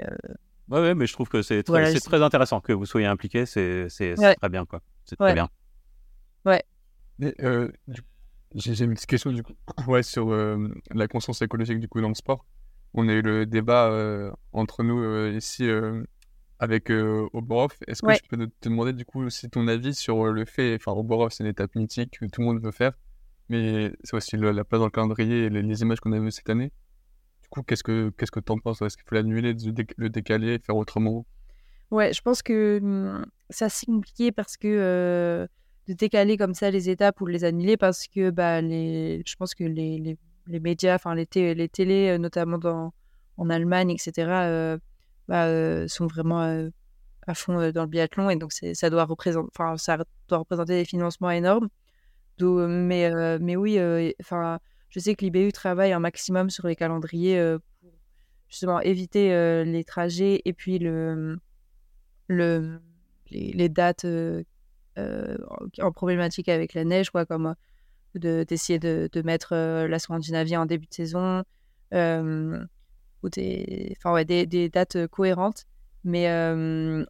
[0.71, 3.47] ouais, ouais, mais je trouve que c'est très, c'est très intéressant que vous soyez impliqués.
[3.47, 4.81] C'est, c'est, très bien, quoi.
[5.05, 5.49] C'est très bien.
[6.45, 6.65] Ouais.
[7.21, 7.33] Mais,
[7.87, 8.03] du
[8.55, 9.55] j'ai une petite question du coup.
[9.87, 12.45] Ouais, sur euh, la conscience écologique du coup dans le sport.
[12.95, 15.69] On a eu le débat euh, entre nous euh, ici
[16.59, 16.91] avec
[17.33, 17.73] Oborov.
[17.87, 20.93] Est-ce que je peux te demander du coup aussi ton avis sur le fait, enfin
[20.93, 22.93] Oborov c'est une étape mythique que tout le monde veut faire,
[23.49, 26.51] mais c'est aussi la place dans le calendrier et les, images qu'on a vues cette
[26.51, 26.73] année.
[27.43, 28.83] Du coup, qu'est-ce que qu'est-ce que tu en penses?
[28.83, 29.55] Est-ce qu'il faut l'annuler,
[29.97, 31.25] le décaler, faire autrement?
[31.91, 35.49] Ouais, je pense que mmh, c'est assez compliqué parce que
[35.91, 39.55] de décaler comme ça les étapes ou les annuler parce que bah, les, je pense
[39.55, 40.17] que les, les,
[40.47, 42.95] les médias, enfin les, les télés, euh, notamment dans,
[43.37, 44.79] en Allemagne, etc., euh,
[45.27, 46.71] bah, euh, sont vraiment
[47.27, 51.31] à fond dans le biathlon et donc ça doit, représenter, ça doit représenter des financements
[51.31, 51.69] énormes.
[52.39, 53.79] Donc, mais, mais oui,
[54.21, 57.93] enfin je sais que l'IBU travaille un maximum sur les calendriers pour
[58.49, 61.39] justement éviter les trajets et puis le,
[62.29, 62.81] le,
[63.31, 64.07] les, dates
[64.97, 67.55] en problématique avec la neige, quoi, comme
[68.25, 71.45] euh, d'essayer de, mettre euh, la Scandinavie en début de saison,
[73.23, 75.67] ou des, ouais, des, dates cohérentes.
[76.03, 76.29] Mais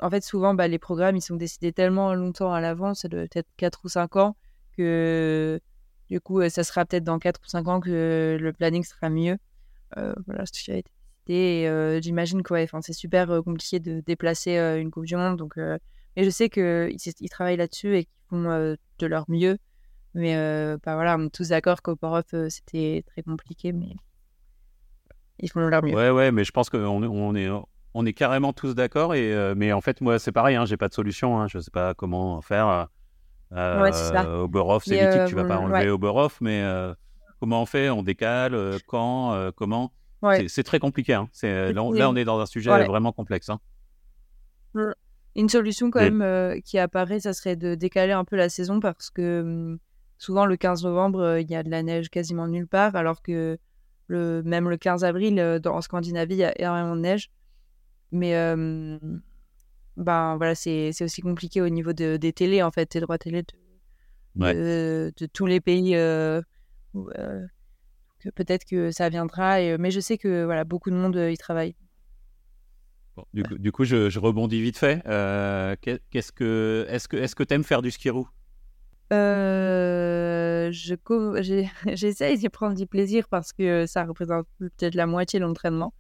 [0.01, 3.81] en fait, souvent, bah, les programmes, ils sont décidés tellement longtemps à l'avance, peut-être 4
[3.85, 4.37] ou 5 ans,
[4.77, 5.61] que
[6.11, 9.39] du coup, ça sera peut-être dans 4 ou 5 ans que le planning sera mieux.
[10.27, 10.91] voilà, ce qui a été
[11.27, 11.69] décidé.
[11.69, 15.37] Et j'imagine que c'est super compliqué de déplacer une Coupe du Monde.
[15.37, 15.57] Donc,
[16.17, 19.59] et je sais qu'ils ils travaillent là-dessus et qu'ils font euh, de leur mieux.
[20.15, 23.95] Mais euh, bah voilà, on est tous d'accord qu'au euh, c'était très compliqué, mais
[25.39, 25.95] ils font de leur mieux.
[25.95, 27.49] Ouais, ouais, mais je pense qu'on on est,
[27.95, 29.15] on est carrément tous d'accord.
[29.15, 31.41] Et, mais en fait, moi, c'est pareil, hein, j'ai pas de solution.
[31.41, 32.89] Hein, je sais pas comment faire.
[33.53, 34.29] ouais, c'est ça.
[34.43, 35.89] Oberhof, c'est mythique, tu vas pas enlever ouais.
[35.91, 36.65] Oberhof, mais
[37.39, 37.89] comment on fait?
[37.89, 39.93] On décale Quand Comment?
[40.49, 41.15] C'est très compliqué.
[41.15, 41.29] Hein.
[41.43, 43.49] Là, là, on est dans un sujet vraiment complexe.
[43.49, 43.61] Hein.
[45.37, 48.81] Une solution quand même euh, qui apparaît, ça serait de décaler un peu la saison
[48.81, 49.79] parce que hum,
[50.19, 53.23] souvent le 15 novembre, euh, il y a de la neige quasiment nulle part, alors
[53.23, 53.59] que
[54.09, 57.31] le, même le 15 avril, euh, dans, en Scandinavie, il y a énormément de neige.
[58.13, 58.33] Mais
[59.97, 63.45] ben, voilà, c'est aussi compliqué au niveau de, des télés, en fait, des droits télé
[64.35, 65.95] de, de, tous les pays.
[68.35, 69.61] peut-être que ça viendra.
[69.61, 71.77] Et, mais je sais que voilà, beaucoup de monde y travaille.
[73.33, 75.03] Du, coup, du coup, je, rebondis vite fait.
[75.81, 78.29] qu'est-ce que, est-ce que, est-ce que t'aimes faire du ski roue
[79.13, 80.95] euh, je
[81.95, 85.93] j'essaye de prendre du plaisir parce que ça représente peut-être la moitié de l'entraînement.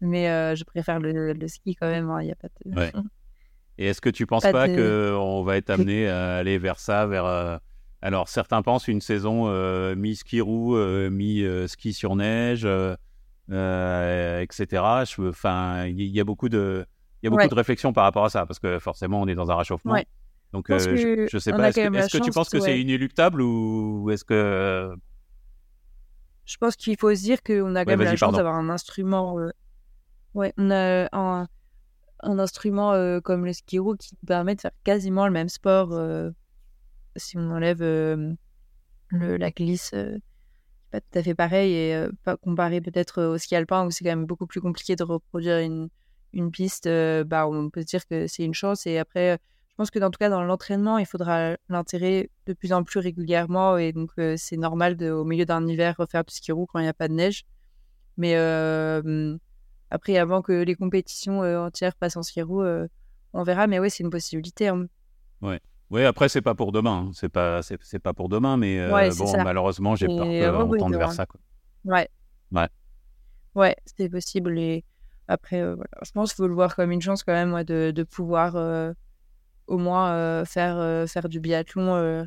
[0.00, 2.06] Mais euh, je préfère le, ski quand même.
[2.06, 2.48] Il hein, y a pas
[3.80, 7.06] Et est-ce que tu penses pas, pas qu'on va être amené à aller vers ça,
[7.06, 7.56] vers euh,
[8.02, 9.48] alors certains pensent une saison
[9.94, 10.76] mi ski roue,
[11.10, 12.66] mi ski sur neige,
[13.50, 14.82] etc.
[15.18, 16.86] Enfin, il y, a beaucoup de
[17.22, 19.34] il y a beaucoup de réflexions par rapport à ça parce que forcément on est
[19.34, 19.96] dans un réchauffement.
[20.52, 21.68] Donc, euh, je, ne sais pas.
[21.68, 24.94] Est-ce que, tu penses que c'est inéluctable ou est-ce que.
[26.46, 29.38] Je pense qu'il faut se dire qu'on a quand même la chance d'avoir un instrument.
[29.38, 29.50] Euh,
[30.32, 31.46] ouais, on a un,
[32.20, 35.90] un instrument euh, comme le skiro qui permet de faire quasiment le même sport
[37.16, 38.36] si on enlève le,
[39.10, 39.94] la glisse.
[40.90, 44.10] Pas tout à fait pareil et pas comparé peut-être au ski alpin où c'est quand
[44.10, 45.88] même beaucoup plus compliqué de reproduire une,
[46.32, 46.88] une piste.
[47.26, 50.10] bah, on peut se dire que c'est une chance et après je pense que dans
[50.10, 54.56] tout cas dans l'entraînement, il faudra l'intégrer de plus en plus régulièrement et donc c'est
[54.56, 57.06] normal de, au milieu d'un hiver refaire du ski roue quand il n'y a pas
[57.06, 57.44] de neige.
[58.16, 58.34] Mais
[59.90, 62.64] après, avant que les compétitions entières passent en ski roue,
[63.32, 63.66] on verra.
[63.66, 64.68] Mais oui, c'est une possibilité.
[64.68, 64.86] Hein.
[65.40, 65.60] Ouais.
[65.90, 67.06] Oui, après, c'est pas pour demain.
[67.06, 67.10] Hein.
[67.14, 71.26] C'est pas, c'est, pas pour demain, mais bon, malheureusement, j'ai peur qu'on vers ça.
[71.26, 71.40] Quoi.
[71.84, 72.08] Ouais.
[72.52, 72.68] Ouais.
[73.54, 74.58] Ouais, c'est possible.
[74.58, 74.84] Et
[75.26, 75.90] après, voilà.
[76.02, 78.56] je pense qu'il faut le voir comme une chance quand même de, de pouvoir
[79.68, 82.24] au moins euh, faire, euh, faire du biathlon euh,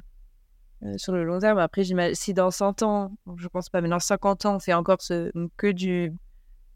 [0.97, 1.57] sur le long terme.
[1.57, 1.83] Après,
[2.13, 5.31] si dans 100 ans, je pense pas, mais dans 50 ans, on fait encore ce,
[5.57, 6.13] que du,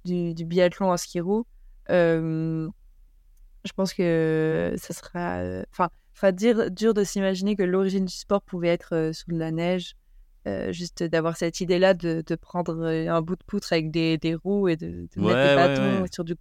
[0.04, 1.46] du, biathlon en ski roue,
[3.66, 5.64] je pense que ça sera.
[5.72, 9.52] Enfin, enfin dire, dur de s'imaginer que l'origine du sport pouvait être sous de la
[9.52, 9.96] neige.
[10.70, 14.68] juste d'avoir cette idée-là de, de, prendre un bout de poutre avec des, des roues
[14.68, 16.36] et de, de mettre des bâtons sur du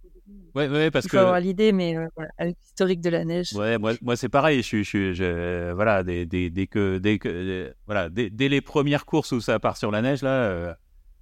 [0.55, 1.21] Ouais, ouais, parce Il faut que.
[1.21, 3.53] avoir l'idée, mais euh, voilà, l'historique de la neige.
[3.53, 4.63] Ouais, moi, moi c'est pareil.
[4.63, 9.05] Je, je, je, voilà, dès, dès, dès, que, dès que, voilà, dès, dès, les premières
[9.05, 10.73] courses où ça part sur la neige, là, euh,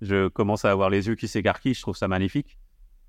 [0.01, 1.73] je commence à avoir les yeux qui s'écarquillent.
[1.73, 2.59] Je trouve ça magnifique.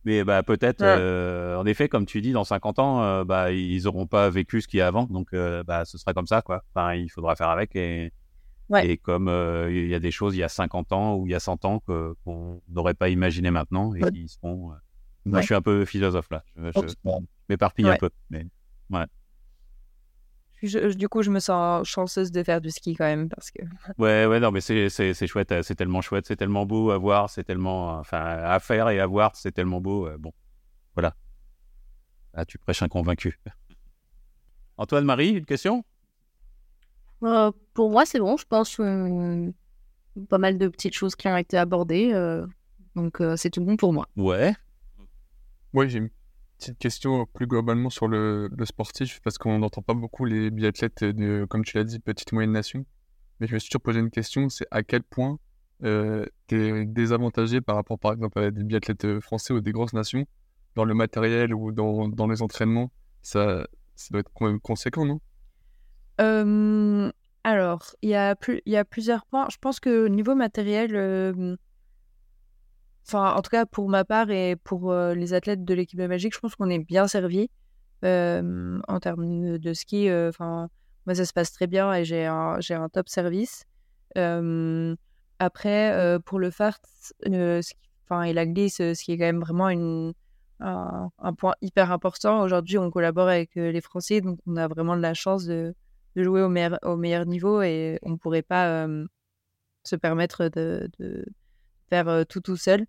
[0.05, 4.07] Mais bah, peut-être, euh, en effet, comme tu dis, dans 50 ans, bah, ils n'auront
[4.07, 5.05] pas vécu ce qu'il y a avant.
[5.05, 5.35] Donc,
[5.67, 6.63] bah, ce sera comme ça, quoi.
[6.75, 7.75] Enfin, il faudra faire avec.
[7.75, 8.13] Et,
[8.83, 9.29] et comme
[9.71, 11.65] il y a des choses il y a 50 ans ou il y a 100
[11.65, 14.73] ans qu'on n'aurait pas imaginé maintenant et qui seront
[15.25, 16.45] moi, je suis un peu philosophe là.
[16.57, 16.71] Je,
[17.49, 18.11] m'éparpille un peu.
[18.31, 18.47] Mais...
[18.91, 19.07] Ouais.
[20.67, 23.63] Du coup, je me sens chanceuse de faire du ski quand même parce que.
[23.99, 24.89] Ouais, ouais, non, mais c'est
[25.27, 28.89] chouette, euh, c'est tellement chouette, c'est tellement beau à voir, c'est tellement, enfin, à faire
[28.91, 30.07] et à voir, c'est tellement beau.
[30.09, 30.33] Euh, bon,
[30.95, 31.15] voilà.
[32.35, 33.39] Là, tu prêches un convaincu.
[34.77, 35.85] Antoine Marie, une question?
[37.23, 38.37] Euh, Pour moi, c'est bon.
[38.37, 38.77] Je pense
[40.29, 42.13] pas mal de petites choses qui ont été abordées,
[42.95, 44.09] donc c'est tout bon pour moi.
[44.17, 44.55] Ouais.
[45.73, 46.11] Oui, j'ai une
[46.59, 51.47] petite question plus globalement sur le, sportif, parce qu'on n'entend pas beaucoup les biathlètes, de,
[51.49, 52.85] comme tu l'as dit, petite moyenne nation.
[53.41, 55.39] Mais je me suis toujours posé une question, c'est à quel point
[55.83, 59.93] euh, tu es désavantagé par rapport, par exemple, à des biathlètes français ou des grosses
[59.93, 60.25] nations,
[60.77, 62.91] dans le matériel ou dans, les entraînements.
[63.23, 65.21] Ça, ça doit être quand même conséquent, non?
[67.47, 69.49] Alors, il y a plusieurs points.
[69.51, 71.57] Je pense que niveau matériel,
[73.07, 76.07] Enfin, en tout cas, pour ma part et pour euh, les athlètes de l'équipe de
[76.07, 77.51] Magique, je pense qu'on est bien servi
[78.03, 80.09] en termes de ski.
[80.09, 80.69] Euh, enfin,
[81.07, 82.59] moi, ça se passe très bien et j'ai un,
[82.93, 83.65] top service.
[85.39, 86.81] après, euh, pour le fart,
[87.27, 89.69] enfin, et la glisse, ce qui est quand même vraiment
[90.61, 92.43] un, point hyper important.
[92.43, 95.75] Aujourd'hui, on collabore avec les Français, donc on a vraiment de la chance de,
[96.17, 98.87] jouer au meilleur, au meilleur niveau et on ne pourrait pas
[99.85, 100.91] se permettre de
[101.91, 102.87] faire tout tout seul.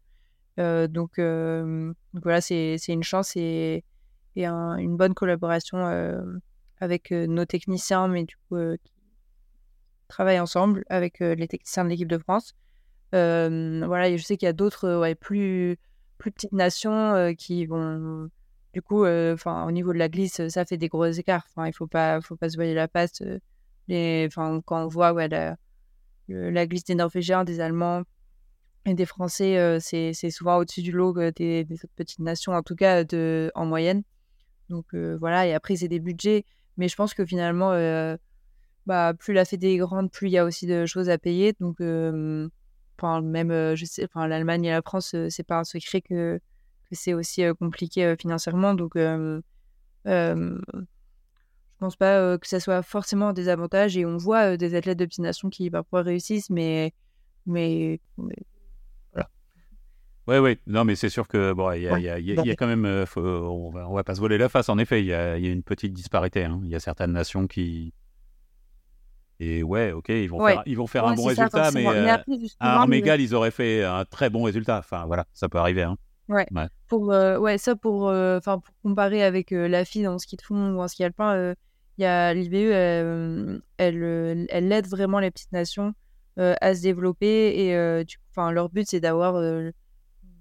[0.58, 3.84] donc, voilà, c'est une chance et,
[4.36, 5.80] et une bonne collaboration
[6.80, 8.94] avec nos techniciens, mais du coup, qui
[10.08, 12.56] travaillent ensemble avec les techniciens de l'équipe de France.
[13.12, 15.78] voilà, je sais qu'il y a d'autres ouais, plus,
[16.18, 18.30] plus petites nations qui vont
[18.76, 21.46] du coup, au niveau de la glisse, ça fait des gros écarts.
[21.50, 23.22] Enfin, il faut pas, faut pas se voiler la passe.
[23.90, 25.30] enfin, quand on voit ouais,
[26.28, 28.04] la glisse des Norvégiens, des Allemands,
[28.86, 32.76] et des Français, euh, c'est souvent au-dessus du lot des, autres petites nations, en tout
[32.76, 34.04] cas de, en moyenne.
[34.70, 36.46] Donc voilà, et après, c'est des budgets.
[36.78, 37.72] Mais je pense que finalement,
[38.86, 41.54] bah, plus la Fédé est grande, plus il y a aussi de choses à payer.
[41.60, 43.50] Donc, même,
[44.16, 46.40] l'Allemagne et la France, c'est pas un secret que,
[46.90, 48.74] que c'est aussi compliqué financièrement.
[48.74, 49.42] Donc, je
[51.80, 53.98] pense pas que ça soit forcément des avantages.
[53.98, 56.94] Et on voit des athlètes de petites nations qui parfois réussissent, mais
[60.28, 60.58] Ouais, ouais.
[60.68, 62.02] Non, mais c'est sûr que bon, il y, a- Ouais.
[62.22, 64.50] y y y quand même, euh, faut- on va, on va pas se voler la
[64.50, 64.70] face.
[64.70, 66.44] En effet, il y a, il y a une petite disparité.
[66.46, 66.60] hein.
[66.64, 67.94] Il y a certaines nations qui,
[69.40, 70.54] et ouais, ok, ils vont Ouais.
[70.54, 72.74] faire, ils vont faire Ouais, un bon c'est ça, résultat, mais euh, après, justement, à
[72.76, 74.80] armes le- égales, ils auraient fait un très bon résultat.
[74.80, 75.84] Enfin, voilà, ça peut arriver.
[75.84, 75.98] Hein.
[76.88, 80.38] pour euh, ouais ça pour euh, enfin pour comparer avec euh, la FIDE en ski
[80.38, 81.54] de fond ou en ski alpin euh,
[82.00, 85.94] il y a l'IBU elle elle, elle aide vraiment les petites nations
[86.40, 89.70] euh, à se développer et euh, du enfin leur but c'est d'avoir euh,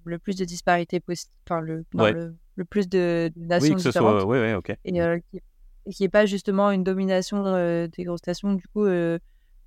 [0.05, 2.13] le plus de disparité possible enfin le, Ouais.
[2.13, 4.77] le le plus de, de nations Oui, que ce différentes soit, ouais, ouais, ok.
[4.85, 5.41] et euh, qui
[5.87, 9.19] et qui est pas justement une domination euh, des grosses nations du coup euh,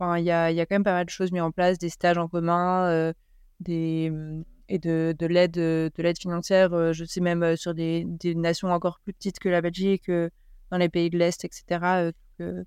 [0.02, 2.18] il y y a quand même pas mal de choses mises en place des stages
[2.18, 3.14] en commun euh,
[3.60, 4.12] des
[4.70, 8.04] et de, de l'aide euh, de l'aide financière euh, je sais même euh, sur des,
[8.06, 10.30] des nations encore plus petites que la Belgique euh,
[10.72, 12.12] dans les pays de l'Est etc
[12.42, 12.64] euh,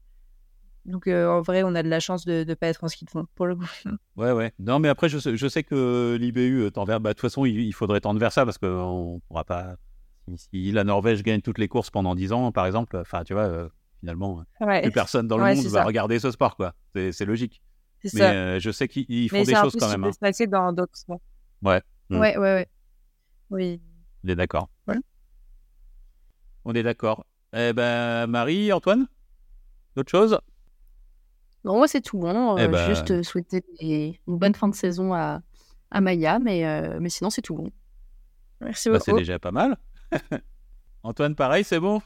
[0.86, 3.04] donc, euh, en vrai on a de la chance de ne pas être en ski
[3.04, 3.66] de fond pour le coup
[4.16, 4.52] Ouais, ouais.
[4.58, 7.00] Non, mais après, je sais, je sais que l'IBU euh, tend vers.
[7.00, 9.76] bah, De toute façon, il, il faudrait tendre vers ça parce qu'on ne pourra pas.
[10.36, 13.42] Si, la Norvège gagne toutes les courses pendant 10 ans, par exemple, enfin, tu vois,
[13.44, 13.68] euh,
[14.00, 15.84] finalement, ouais plus personne dans le Ouais, monde c'est va ça.
[15.84, 16.74] regarder ce sport, quoi.
[16.94, 17.60] C'est c'est logique.
[18.04, 20.04] c'est Mais ça euh, je sais qu'ils ils font mais des c'est choses quand même.
[20.04, 20.12] hein.
[20.12, 21.20] se passer dans d'autres sports
[21.62, 21.82] Ouais.
[22.10, 22.18] Mm.
[22.20, 22.68] ouais ouais ouais
[23.50, 23.80] oui
[24.24, 24.68] On est d'accord.
[24.86, 24.96] Ouais.
[26.64, 27.26] On est d'accord.
[27.52, 29.06] Eh ben, Marie, Antoine
[29.96, 30.38] D'autres choses?
[31.64, 32.56] Non, moi, c'est tout bon.
[32.56, 35.42] Eh Euh, ben- Juste souhaiter des- une bonne fin de saison à,
[35.90, 37.70] à Maya, mais, euh, mais sinon, c'est tout bon.
[38.60, 39.76] merci Bah, C'est beaucoup déjà pas mal.
[41.02, 42.00] Antoine, pareil, c'est bon?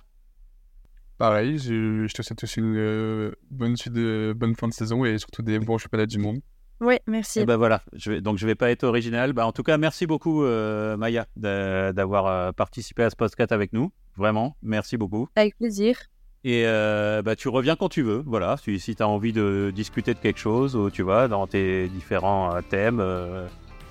[1.18, 5.04] Pareil, je, je te souhaite aussi une euh, bonne suite de bonne fin de saison
[5.04, 6.40] et surtout des bons championnats du monde.
[6.80, 9.32] oui merci Eh ben voilà, je vais, donc je vais pas être original.
[9.32, 13.72] Bah, en tout cas, merci beaucoup euh, Maya d'a- d'avoir participé à ce podcast avec
[13.72, 13.92] nous.
[14.16, 15.28] Vraiment, merci beaucoup.
[15.36, 15.96] avec plaisir
[16.44, 18.22] Et euh, bah, tu reviens quand tu veux.
[18.26, 21.88] Voilà, si, tu as envie de discuter de quelque chose ou tu vois, dans tes
[21.88, 23.46] différents euh, thèmes, euh,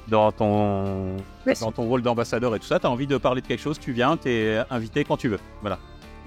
[0.07, 1.17] dans, ton,
[1.61, 3.79] dans ton rôle d'ambassadeur et tout ça, tu as envie de parler de quelque chose,
[3.79, 5.39] tu viens, tu es invité quand tu veux.
[5.61, 5.79] Voilà.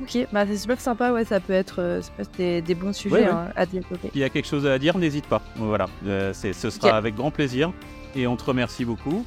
[0.02, 2.74] Ok, bah c'est super sympa, ouais, ça peut être, euh, ça peut être des, des
[2.74, 3.30] bons sujets Ouais, ouais.
[3.30, 4.10] hein, à développer.
[4.10, 5.40] S'il y a quelque chose à dire, n'hésite pas.
[5.56, 7.72] Voilà, ce sera avec grand plaisir.
[8.14, 9.24] Et on te remercie beaucoup.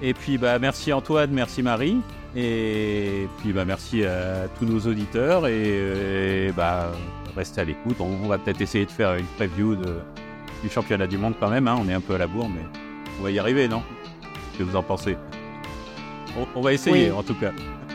[0.00, 1.98] Et puis, bah, merci Antoine, merci Marie.
[2.36, 5.46] Et puis, bah, merci à tous nos auditeurs.
[5.46, 6.90] Et, et, bah,
[7.36, 7.96] restez à l'écoute.
[8.00, 9.98] On, va peut-être essayer de faire une preview de,
[10.62, 11.68] du championnat du monde quand même.
[11.68, 11.76] hein.
[11.80, 12.62] On est un peu à la bourre, mais
[13.20, 13.82] on va y arriver, non?
[14.22, 15.16] Qu'est-ce que vous en pensez?
[16.38, 17.16] On, on va essayer, Oui.
[17.18, 17.52] en tout cas.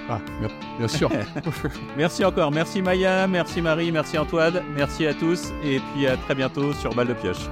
[0.09, 1.09] Ah, bien, bien sûr.
[1.97, 2.49] Merci encore.
[2.51, 4.61] Merci Maya, merci Marie, merci Antoine.
[4.73, 5.51] Merci à tous.
[5.65, 7.49] Et puis à très bientôt sur Balle de Pioche.